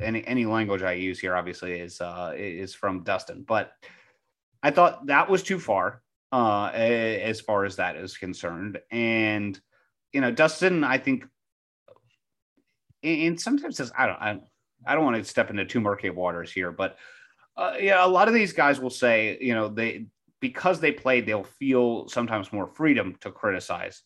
any 0.01 0.25
any 0.25 0.45
language 0.45 0.81
I 0.81 0.93
use 0.93 1.19
here 1.19 1.35
obviously 1.35 1.73
is 1.73 2.01
uh 2.01 2.33
is 2.35 2.73
from 2.73 3.03
Dustin, 3.03 3.43
but 3.43 3.71
I 4.63 4.71
thought 4.71 5.07
that 5.07 5.29
was 5.29 5.43
too 5.43 5.59
far 5.59 6.01
uh 6.31 6.69
as 6.73 7.41
far 7.41 7.65
as 7.65 7.77
that 7.77 7.95
is 7.95 8.17
concerned. 8.17 8.79
And 8.91 9.59
you 10.13 10.21
know, 10.21 10.31
Dustin, 10.31 10.83
I 10.83 10.97
think, 10.97 11.25
and 13.03 13.39
sometimes 13.39 13.77
says 13.77 13.91
I 13.97 14.05
don't 14.07 14.21
I 14.21 14.39
I 14.85 14.95
don't 14.95 15.03
want 15.03 15.17
to 15.17 15.23
step 15.23 15.49
into 15.49 15.65
too 15.65 15.79
murky 15.79 16.09
waters 16.09 16.51
here, 16.51 16.71
but 16.71 16.97
uh, 17.57 17.73
yeah, 17.79 18.05
a 18.05 18.07
lot 18.07 18.27
of 18.27 18.33
these 18.33 18.53
guys 18.53 18.79
will 18.79 18.89
say, 18.89 19.37
you 19.41 19.53
know, 19.53 19.67
they 19.67 20.05
because 20.39 20.79
they 20.79 20.91
played, 20.91 21.25
they'll 21.25 21.43
feel 21.43 22.07
sometimes 22.07 22.53
more 22.53 22.67
freedom 22.67 23.17
to 23.19 23.29
criticize 23.29 24.03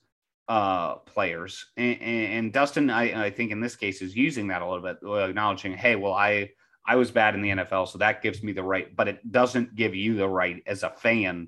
uh, 0.48 0.96
players. 0.96 1.68
And, 1.78 2.02
and 2.02 2.54
Dustin, 2.54 2.90
I, 2.90 3.26
I, 3.26 3.30
think 3.30 3.52
in 3.52 3.62
this 3.62 3.76
case, 3.76 4.02
is 4.02 4.16
using 4.16 4.48
that 4.48 4.62
a 4.62 4.68
little 4.68 4.82
bit, 4.82 4.98
acknowledging, 5.30 5.74
hey, 5.74 5.96
well, 5.96 6.14
I 6.14 6.50
I 6.86 6.96
was 6.96 7.12
bad 7.12 7.36
in 7.36 7.42
the 7.42 7.50
NFL, 7.50 7.88
so 7.88 7.98
that 8.00 8.22
gives 8.22 8.44
me 8.44 8.52
the 8.52 8.64
right, 8.64 8.94
but 8.94 9.08
it 9.08 9.32
doesn't 9.32 9.76
give 9.76 9.96
you 9.96 10.16
the 10.16 10.28
right 10.28 10.62
as 10.66 10.84
a 10.84 10.90
fan 10.90 11.48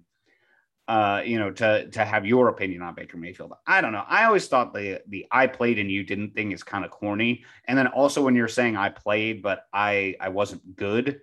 uh, 0.87 1.23
you 1.25 1.39
know, 1.39 1.51
to 1.51 1.89
to 1.89 2.05
have 2.05 2.25
your 2.25 2.49
opinion 2.49 2.81
on 2.81 2.93
Baker 2.93 3.17
Mayfield. 3.17 3.53
I 3.65 3.81
don't 3.81 3.91
know. 3.91 4.03
I 4.07 4.25
always 4.25 4.47
thought 4.47 4.73
the 4.73 5.01
the 5.07 5.25
I 5.31 5.47
played 5.47 5.79
and 5.79 5.89
you 5.89 6.03
didn't 6.03 6.35
thing 6.35 6.51
is 6.51 6.63
kind 6.63 6.85
of 6.85 6.91
corny. 6.91 7.43
And 7.65 7.77
then 7.77 7.87
also 7.87 8.23
when 8.23 8.35
you're 8.35 8.47
saying 8.47 8.77
I 8.77 8.89
played 8.89 9.41
but 9.41 9.65
I 9.73 10.15
I 10.19 10.29
wasn't 10.29 10.75
good. 10.75 11.21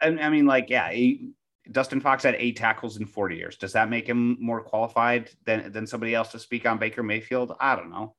I, 0.00 0.08
I 0.08 0.30
mean, 0.30 0.46
like, 0.46 0.68
yeah, 0.68 0.90
he, 0.90 1.30
Dustin 1.70 2.00
Fox 2.00 2.24
had 2.24 2.34
eight 2.34 2.56
tackles 2.56 2.96
in 2.96 3.06
40 3.06 3.36
years. 3.36 3.56
Does 3.56 3.72
that 3.72 3.88
make 3.88 4.06
him 4.06 4.36
more 4.40 4.60
qualified 4.60 5.30
than 5.46 5.70
than 5.70 5.86
somebody 5.86 6.14
else 6.14 6.32
to 6.32 6.38
speak 6.40 6.66
on 6.66 6.78
Baker 6.78 7.04
Mayfield? 7.04 7.54
I 7.60 7.76
don't 7.76 7.90
know. 7.90 8.16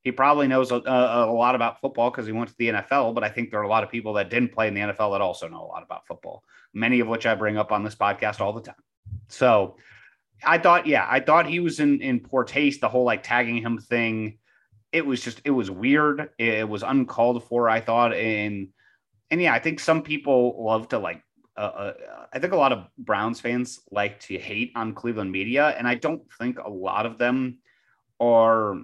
He 0.00 0.12
probably 0.12 0.48
knows 0.48 0.72
a, 0.72 0.76
a, 0.76 1.30
a 1.30 1.32
lot 1.32 1.54
about 1.54 1.80
football 1.80 2.10
because 2.10 2.26
he 2.26 2.32
went 2.32 2.48
to 2.48 2.56
the 2.58 2.70
NFL, 2.70 3.14
but 3.14 3.22
I 3.22 3.28
think 3.28 3.50
there 3.50 3.60
are 3.60 3.64
a 3.64 3.68
lot 3.68 3.84
of 3.84 3.90
people 3.90 4.14
that 4.14 4.30
didn't 4.30 4.52
play 4.52 4.66
in 4.66 4.74
the 4.74 4.80
NFL 4.80 5.12
that 5.12 5.20
also 5.20 5.46
know 5.46 5.62
a 5.62 5.68
lot 5.68 5.84
about 5.84 6.08
football, 6.08 6.42
many 6.74 6.98
of 6.98 7.06
which 7.06 7.24
I 7.24 7.36
bring 7.36 7.56
up 7.56 7.70
on 7.70 7.84
this 7.84 7.94
podcast 7.94 8.40
all 8.40 8.52
the 8.52 8.62
time. 8.62 8.74
So 9.28 9.76
I 10.44 10.58
thought, 10.58 10.86
yeah, 10.86 11.06
I 11.08 11.20
thought 11.20 11.46
he 11.46 11.60
was 11.60 11.80
in 11.80 12.00
in 12.00 12.20
poor 12.20 12.44
taste. 12.44 12.80
The 12.80 12.88
whole 12.88 13.04
like 13.04 13.22
tagging 13.22 13.58
him 13.58 13.78
thing, 13.78 14.38
it 14.92 15.04
was 15.04 15.22
just 15.22 15.40
it 15.44 15.50
was 15.50 15.70
weird. 15.70 16.30
It 16.38 16.68
was 16.68 16.82
uncalled 16.82 17.44
for. 17.44 17.68
I 17.68 17.80
thought, 17.80 18.14
and 18.14 18.68
and 19.30 19.40
yeah, 19.40 19.54
I 19.54 19.58
think 19.58 19.80
some 19.80 20.02
people 20.02 20.64
love 20.64 20.88
to 20.88 20.98
like. 20.98 21.22
Uh, 21.54 21.60
uh, 21.60 21.92
I 22.32 22.38
think 22.38 22.54
a 22.54 22.56
lot 22.56 22.72
of 22.72 22.86
Browns 22.96 23.38
fans 23.40 23.80
like 23.90 24.20
to 24.20 24.38
hate 24.38 24.72
on 24.74 24.94
Cleveland 24.94 25.30
media, 25.30 25.68
and 25.76 25.86
I 25.86 25.96
don't 25.96 26.22
think 26.38 26.58
a 26.58 26.70
lot 26.70 27.04
of 27.04 27.18
them 27.18 27.58
are 28.18 28.76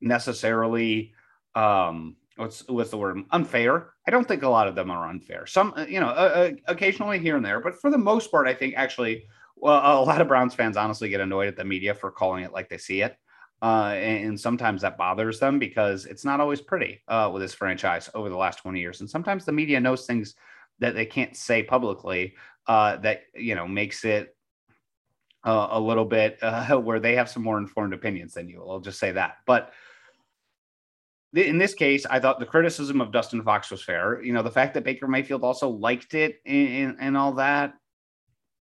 necessarily 0.00 1.12
um, 1.54 2.16
what's 2.36 2.66
what's 2.68 2.90
the 2.90 2.96
word 2.96 3.22
unfair 3.30 3.90
i 4.06 4.10
don't 4.10 4.26
think 4.26 4.42
a 4.42 4.48
lot 4.48 4.66
of 4.66 4.74
them 4.74 4.90
are 4.90 5.08
unfair 5.08 5.46
some 5.46 5.72
you 5.88 6.00
know 6.00 6.08
uh, 6.08 6.50
occasionally 6.66 7.18
here 7.18 7.36
and 7.36 7.44
there 7.44 7.60
but 7.60 7.80
for 7.80 7.90
the 7.90 7.98
most 7.98 8.30
part 8.30 8.48
i 8.48 8.54
think 8.54 8.74
actually 8.76 9.24
well, 9.56 10.02
a 10.02 10.04
lot 10.04 10.20
of 10.20 10.28
Browns 10.28 10.54
fans 10.54 10.76
honestly 10.76 11.08
get 11.08 11.20
annoyed 11.20 11.48
at 11.48 11.56
the 11.56 11.64
media 11.64 11.94
for 11.94 12.10
calling 12.10 12.44
it 12.44 12.52
like 12.52 12.68
they 12.68 12.78
see 12.78 13.02
it. 13.02 13.16
Uh, 13.62 13.94
and, 13.94 14.26
and, 14.26 14.40
sometimes 14.40 14.82
that 14.82 14.98
bothers 14.98 15.40
them 15.40 15.58
because 15.58 16.04
it's 16.04 16.24
not 16.24 16.38
always 16.38 16.60
pretty 16.60 17.02
uh, 17.08 17.30
with 17.32 17.40
this 17.40 17.54
franchise 17.54 18.10
over 18.12 18.28
the 18.28 18.36
last 18.36 18.58
20 18.58 18.78
years. 18.78 19.00
And 19.00 19.08
sometimes 19.08 19.44
the 19.44 19.52
media 19.52 19.80
knows 19.80 20.04
things 20.04 20.34
that 20.80 20.94
they 20.94 21.06
can't 21.06 21.34
say 21.34 21.62
publicly 21.62 22.34
uh, 22.66 22.96
that, 22.96 23.22
you 23.34 23.54
know, 23.54 23.66
makes 23.66 24.04
it 24.04 24.36
uh, 25.44 25.68
a 25.70 25.80
little 25.80 26.04
bit 26.04 26.38
uh, 26.42 26.76
where 26.76 27.00
they 27.00 27.14
have 27.14 27.30
some 27.30 27.42
more 27.42 27.58
informed 27.58 27.94
opinions 27.94 28.34
than 28.34 28.48
you. 28.48 28.62
I'll 28.68 28.80
just 28.80 28.98
say 28.98 29.12
that. 29.12 29.36
But 29.46 29.72
in 31.32 31.58
this 31.58 31.74
case, 31.74 32.04
I 32.06 32.20
thought 32.20 32.38
the 32.38 32.46
criticism 32.46 33.00
of 33.00 33.12
Dustin 33.12 33.42
Fox 33.42 33.70
was 33.70 33.82
fair. 33.82 34.22
You 34.22 34.32
know, 34.32 34.42
the 34.42 34.50
fact 34.50 34.74
that 34.74 34.84
Baker 34.84 35.08
Mayfield 35.08 35.42
also 35.42 35.68
liked 35.68 36.14
it 36.14 36.40
and, 36.44 36.96
and 37.00 37.16
all 37.16 37.32
that, 37.34 37.74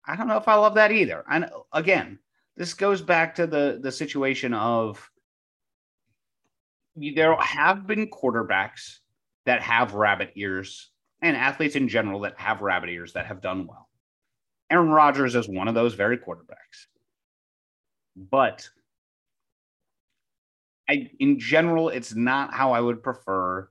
I 0.09 0.15
don't 0.15 0.27
know 0.27 0.37
if 0.37 0.47
I 0.47 0.55
love 0.55 0.73
that 0.75 0.91
either. 0.91 1.23
And 1.29 1.49
again, 1.71 2.17
this 2.57 2.73
goes 2.73 3.01
back 3.01 3.35
to 3.35 3.45
the 3.45 3.79
the 3.81 3.91
situation 3.91 4.53
of 4.55 5.07
there 6.95 7.35
have 7.35 7.85
been 7.85 8.09
quarterbacks 8.09 8.97
that 9.45 9.61
have 9.61 9.93
rabbit 9.93 10.31
ears 10.35 10.89
and 11.21 11.37
athletes 11.37 11.75
in 11.75 11.87
general 11.87 12.21
that 12.21 12.39
have 12.39 12.61
rabbit 12.61 12.89
ears 12.89 13.13
that 13.13 13.27
have 13.27 13.41
done 13.41 13.67
well. 13.67 13.87
Aaron 14.71 14.89
Rodgers 14.89 15.35
is 15.35 15.47
one 15.47 15.67
of 15.67 15.75
those 15.75 15.93
very 15.93 16.17
quarterbacks. 16.17 16.87
But 18.15 18.67
I 20.89 21.11
in 21.19 21.39
general 21.39 21.89
it's 21.89 22.15
not 22.15 22.51
how 22.51 22.71
I 22.71 22.81
would 22.81 23.03
prefer 23.03 23.69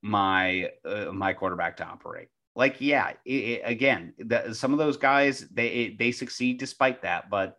my 0.00 0.70
uh, 0.86 1.12
my 1.12 1.34
quarterback 1.34 1.76
to 1.76 1.84
operate 1.84 2.28
like 2.54 2.76
yeah 2.80 3.12
it, 3.24 3.32
it, 3.32 3.62
again 3.64 4.12
the, 4.18 4.52
some 4.54 4.72
of 4.72 4.78
those 4.78 4.96
guys 4.96 5.46
they 5.52 5.68
it, 5.68 5.98
they 5.98 6.12
succeed 6.12 6.58
despite 6.58 7.02
that 7.02 7.30
but 7.30 7.58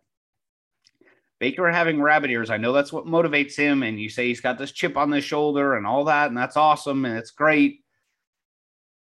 baker 1.38 1.70
having 1.70 2.00
rabbit 2.00 2.30
ears 2.30 2.50
i 2.50 2.56
know 2.56 2.72
that's 2.72 2.92
what 2.92 3.06
motivates 3.06 3.56
him 3.56 3.82
and 3.82 4.00
you 4.00 4.08
say 4.08 4.28
he's 4.28 4.40
got 4.40 4.58
this 4.58 4.72
chip 4.72 4.96
on 4.96 5.10
his 5.10 5.24
shoulder 5.24 5.76
and 5.76 5.86
all 5.86 6.04
that 6.04 6.28
and 6.28 6.36
that's 6.36 6.56
awesome 6.56 7.04
and 7.04 7.16
it's 7.16 7.30
great. 7.30 7.84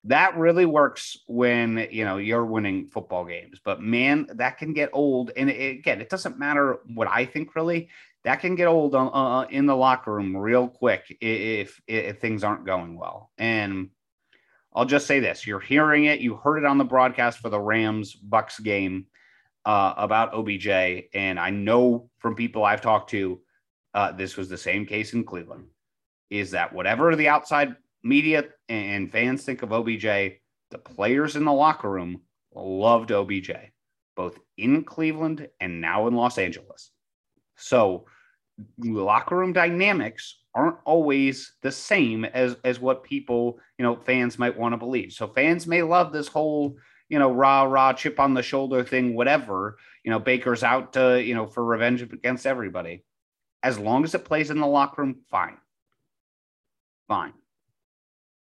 That 0.06 0.38
really 0.38 0.66
works 0.66 1.18
when 1.28 1.88
you 1.90 2.04
know 2.04 2.18
you're 2.18 2.46
winning 2.46 2.88
football 2.88 3.24
games 3.24 3.62
but 3.64 3.82
man 3.82 4.28
that 4.34 4.58
can 4.58 4.74
get 4.74 4.90
old 4.92 5.32
and 5.38 5.50
again 5.50 6.02
it 6.02 6.10
doesn't 6.10 6.38
matter 6.38 6.80
what 6.94 7.08
i 7.08 7.24
think 7.24 7.56
really 7.56 7.88
that 8.26 8.42
can 8.42 8.56
get 8.56 8.68
old 8.68 8.96
uh, 8.96 9.08
uh 9.08 9.44
in 9.44 9.66
the 9.66 9.76
locker 9.78 10.14
room 10.14 10.36
real 10.36 10.68
quick 10.68 11.06
if, 11.22 11.82
if, 11.88 12.06
if 12.06 12.20
things 12.20 12.44
aren't 12.44 12.66
going 12.66 12.98
well 12.98 13.32
and 13.38 13.92
I'll 14.76 14.86
just 14.86 15.08
say 15.08 15.20
this: 15.20 15.46
you're 15.46 15.60
hearing 15.60 16.06
it. 16.06 16.20
You 16.20 16.36
heard 16.36 16.58
it 16.58 16.66
on 16.66 16.78
the 16.78 16.84
broadcast 16.84 17.40
for 17.40 17.50
the 17.50 17.60
Rams 17.60 18.14
Bucks 18.14 18.60
game 18.60 19.06
uh, 19.66 19.94
about 19.98 20.34
OBJ, 20.34 20.68
and 21.14 21.40
I 21.40 21.50
know 21.50 22.10
from 22.20 22.36
people 22.36 22.64
I've 22.64 22.82
talked 22.82 23.10
to, 23.12 23.40
uh, 23.94 24.12
this 24.12 24.36
was 24.36 24.50
the 24.50 24.58
same 24.58 24.86
case 24.86 25.14
in 25.14 25.24
Cleveland, 25.24 25.68
is 26.30 26.52
that 26.52 26.74
whatever 26.74 27.16
the 27.16 27.30
outside 27.30 27.76
media 28.04 28.46
and 28.70 29.12
fans 29.12 29.44
think 29.44 29.62
of 29.62 29.72
OBJ, 29.72 30.04
the 30.72 30.78
players 30.78 31.36
in 31.36 31.46
the 31.46 31.54
locker 31.54 31.90
room 31.90 32.22
loved 32.54 33.12
OBJ, 33.12 33.52
both 34.16 34.40
in 34.58 34.84
Cleveland 34.84 35.48
and 35.60 35.80
now 35.80 36.08
in 36.08 36.16
Los 36.16 36.38
Angeles. 36.38 36.92
So 37.56 38.06
locker 38.78 39.36
room 39.38 39.54
dynamics 39.54 40.43
aren't 40.56 40.78
always 40.86 41.54
the 41.62 41.72
same 41.72 42.26
as 42.26 42.56
as 42.64 42.80
what 42.80 43.04
people 43.04 43.60
you 43.78 43.84
know 43.84 43.96
fans 43.96 44.38
might 44.40 44.58
want 44.58 44.74
to 44.74 44.78
believe. 44.78 45.12
So 45.12 45.28
fans 45.28 45.68
may 45.68 45.82
love 45.82 46.12
this 46.12 46.28
whole 46.28 46.78
you 47.10 47.20
know 47.20 47.32
rah 47.32 47.64
rah 47.64 47.94
chip 47.94 48.20
on 48.20 48.34
the 48.34 48.44
shoulder 48.44 48.84
thing 48.84 49.16
whatever 49.16 49.78
you 50.04 50.12
know 50.12 50.20
baker's 50.20 50.64
out 50.64 50.94
to 50.94 51.22
you 51.24 51.36
know 51.36 51.48
for 51.48 51.64
revenge 51.64 52.02
against 52.02 52.46
everybody. 52.46 53.04
As 53.62 53.80
long 53.80 54.04
as 54.04 54.14
it 54.14 54.26
plays 54.26 54.50
in 54.50 54.60
the 54.60 54.68
locker 54.68 55.02
room 55.02 55.22
fine. 55.30 55.58
Fine. 57.08 57.34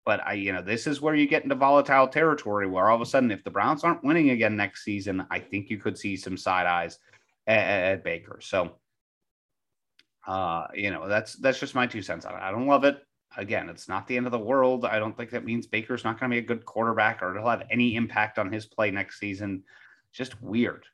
But 0.04 0.26
i 0.26 0.32
you 0.34 0.52
know 0.52 0.62
this 0.62 0.86
is 0.86 1.00
where 1.00 1.14
you 1.14 1.26
get 1.26 1.42
into 1.42 1.54
volatile 1.54 2.08
territory 2.08 2.66
where 2.66 2.88
all 2.88 2.96
of 2.96 3.02
a 3.02 3.06
sudden 3.06 3.30
if 3.30 3.44
the 3.44 3.50
browns 3.50 3.84
aren't 3.84 4.04
winning 4.04 4.30
again 4.30 4.56
next 4.56 4.82
season 4.82 5.26
i 5.30 5.38
think 5.38 5.68
you 5.68 5.76
could 5.76 5.98
see 5.98 6.16
some 6.16 6.36
side 6.36 6.66
eyes 6.66 6.98
at, 7.48 7.58
at 7.58 8.04
baker. 8.04 8.38
So 8.40 8.76
uh, 10.28 10.66
you 10.74 10.90
know, 10.90 11.08
that's 11.08 11.34
that's 11.36 11.58
just 11.58 11.74
my 11.74 11.86
two 11.86 12.02
cents 12.02 12.26
on 12.26 12.34
it. 12.34 12.42
I 12.42 12.50
don't 12.50 12.66
love 12.66 12.84
it. 12.84 13.02
Again, 13.38 13.68
it's 13.70 13.88
not 13.88 14.06
the 14.06 14.16
end 14.16 14.26
of 14.26 14.32
the 14.32 14.38
world. 14.38 14.84
I 14.84 14.98
don't 14.98 15.16
think 15.16 15.30
that 15.30 15.44
means 15.44 15.66
Baker's 15.66 16.04
not 16.04 16.20
going 16.20 16.30
to 16.30 16.34
be 16.34 16.38
a 16.38 16.46
good 16.46 16.66
quarterback 16.66 17.22
or 17.22 17.34
it'll 17.34 17.48
have 17.48 17.66
any 17.70 17.96
impact 17.96 18.38
on 18.38 18.52
his 18.52 18.66
play 18.66 18.90
next 18.90 19.18
season. 19.18 19.62
just 20.12 20.40
weird. 20.42 20.84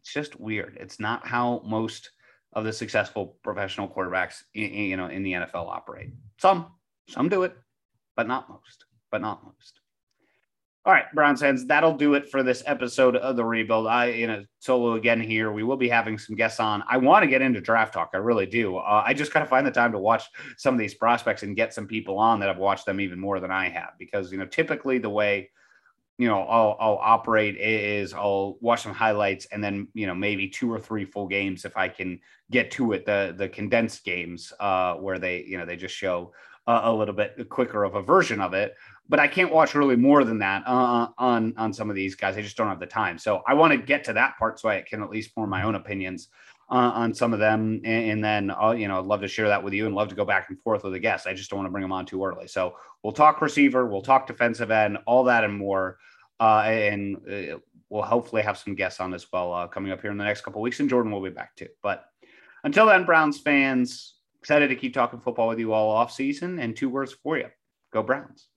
It's 0.00 0.12
just 0.12 0.38
weird. 0.38 0.76
It's 0.80 1.00
not 1.00 1.26
how 1.26 1.62
most 1.66 2.10
of 2.52 2.64
the 2.64 2.72
successful 2.72 3.36
professional 3.42 3.88
quarterbacks, 3.88 4.42
you 4.52 4.96
know, 4.96 5.06
in 5.06 5.24
the 5.24 5.32
NFL 5.32 5.68
operate. 5.68 6.10
Some, 6.38 6.66
some 7.08 7.28
do 7.28 7.42
it, 7.42 7.56
but 8.16 8.28
not 8.28 8.48
most. 8.48 8.84
But 9.10 9.22
not 9.22 9.44
most. 9.44 9.80
All 10.86 10.92
right, 10.92 11.10
Browns 11.14 11.40
fans, 11.40 11.64
that'll 11.64 11.96
do 11.96 12.12
it 12.12 12.30
for 12.30 12.42
this 12.42 12.62
episode 12.66 13.16
of 13.16 13.36
the 13.36 13.44
rebuild. 13.44 13.86
I, 13.86 14.06
in 14.06 14.28
a 14.28 14.44
solo 14.58 14.96
again 14.96 15.18
here. 15.18 15.50
We 15.50 15.62
will 15.62 15.78
be 15.78 15.88
having 15.88 16.18
some 16.18 16.36
guests 16.36 16.60
on. 16.60 16.84
I 16.86 16.98
want 16.98 17.22
to 17.22 17.26
get 17.26 17.40
into 17.40 17.62
draft 17.62 17.94
talk. 17.94 18.10
I 18.12 18.18
really 18.18 18.44
do. 18.44 18.76
Uh, 18.76 19.02
I 19.06 19.14
just 19.14 19.32
got 19.32 19.40
to 19.40 19.46
find 19.46 19.66
the 19.66 19.70
time 19.70 19.92
to 19.92 19.98
watch 19.98 20.24
some 20.58 20.74
of 20.74 20.78
these 20.78 20.92
prospects 20.92 21.42
and 21.42 21.56
get 21.56 21.72
some 21.72 21.86
people 21.86 22.18
on 22.18 22.38
that 22.40 22.48
have 22.48 22.58
watched 22.58 22.84
them 22.84 23.00
even 23.00 23.18
more 23.18 23.40
than 23.40 23.50
I 23.50 23.70
have. 23.70 23.92
Because 23.98 24.30
you 24.30 24.36
know, 24.36 24.44
typically 24.44 24.98
the 24.98 25.08
way 25.08 25.50
you 26.18 26.28
know 26.28 26.42
I'll, 26.42 26.76
I'll 26.78 26.98
operate 27.00 27.56
is 27.56 28.12
I'll 28.12 28.58
watch 28.60 28.82
some 28.82 28.92
highlights 28.92 29.46
and 29.46 29.64
then 29.64 29.88
you 29.94 30.06
know 30.06 30.14
maybe 30.14 30.48
two 30.48 30.70
or 30.70 30.78
three 30.78 31.06
full 31.06 31.28
games 31.28 31.64
if 31.64 31.78
I 31.78 31.88
can 31.88 32.20
get 32.50 32.70
to 32.72 32.92
it. 32.92 33.06
The 33.06 33.34
the 33.34 33.48
condensed 33.48 34.04
games 34.04 34.52
uh, 34.60 34.96
where 34.96 35.18
they 35.18 35.44
you 35.44 35.56
know 35.56 35.64
they 35.64 35.76
just 35.76 35.94
show 35.94 36.34
a 36.66 36.92
little 36.92 37.14
bit 37.14 37.48
quicker 37.48 37.84
of 37.84 37.94
a 37.94 38.02
version 38.02 38.40
of 38.40 38.54
it 38.54 38.74
but 39.08 39.20
I 39.20 39.28
can't 39.28 39.52
watch 39.52 39.74
really 39.74 39.96
more 39.96 40.24
than 40.24 40.38
that 40.38 40.62
uh, 40.66 41.08
on 41.18 41.54
on 41.56 41.72
some 41.72 41.90
of 41.90 41.96
these 41.96 42.14
guys. 42.14 42.36
I 42.36 42.42
just 42.42 42.56
don't 42.56 42.68
have 42.68 42.80
the 42.80 42.86
time. 42.86 43.18
So 43.18 43.42
I 43.46 43.54
want 43.54 43.72
to 43.72 43.78
get 43.78 44.04
to 44.04 44.12
that 44.14 44.38
part 44.38 44.58
so 44.58 44.68
I 44.68 44.82
can 44.82 45.02
at 45.02 45.10
least 45.10 45.32
form 45.34 45.50
my 45.50 45.62
own 45.62 45.74
opinions 45.74 46.28
uh, 46.70 46.92
on 46.94 47.12
some 47.12 47.34
of 47.34 47.38
them, 47.38 47.80
and, 47.84 48.10
and 48.10 48.24
then 48.24 48.50
I'll, 48.50 48.74
you 48.74 48.88
know 48.88 48.98
I'd 48.98 49.04
love 49.04 49.20
to 49.20 49.28
share 49.28 49.48
that 49.48 49.62
with 49.62 49.74
you 49.74 49.86
and 49.86 49.94
love 49.94 50.08
to 50.08 50.14
go 50.14 50.24
back 50.24 50.48
and 50.48 50.60
forth 50.62 50.84
with 50.84 50.94
the 50.94 50.98
guests. 50.98 51.26
I 51.26 51.34
just 51.34 51.50
don't 51.50 51.58
want 51.58 51.66
to 51.66 51.72
bring 51.72 51.82
them 51.82 51.92
on 51.92 52.06
too 52.06 52.24
early. 52.24 52.48
So 52.48 52.76
we'll 53.02 53.12
talk 53.12 53.42
receiver, 53.42 53.86
we'll 53.86 54.02
talk 54.02 54.26
defensive 54.26 54.70
end, 54.70 54.98
all 55.06 55.24
that 55.24 55.44
and 55.44 55.56
more, 55.56 55.98
uh, 56.40 56.62
and 56.64 57.16
uh, 57.28 57.58
we'll 57.90 58.02
hopefully 58.02 58.42
have 58.42 58.56
some 58.56 58.74
guests 58.74 59.00
on 59.00 59.12
as 59.12 59.30
well 59.30 59.52
uh, 59.52 59.66
coming 59.66 59.92
up 59.92 60.00
here 60.00 60.10
in 60.10 60.16
the 60.16 60.24
next 60.24 60.40
couple 60.40 60.62
weeks. 60.62 60.80
And 60.80 60.88
Jordan 60.88 61.12
will 61.12 61.22
be 61.22 61.30
back 61.30 61.54
too. 61.56 61.68
But 61.82 62.06
until 62.64 62.86
then, 62.86 63.04
Browns 63.04 63.38
fans, 63.38 64.14
excited 64.44 64.68
to 64.68 64.76
keep 64.76 64.92
talking 64.92 65.18
football 65.20 65.48
with 65.48 65.58
you 65.58 65.72
all 65.72 65.88
off 65.88 66.12
season. 66.12 66.58
And 66.58 66.76
two 66.76 66.90
words 66.90 67.14
for 67.14 67.38
you: 67.38 67.46
Go 67.94 68.02
Browns. 68.02 68.48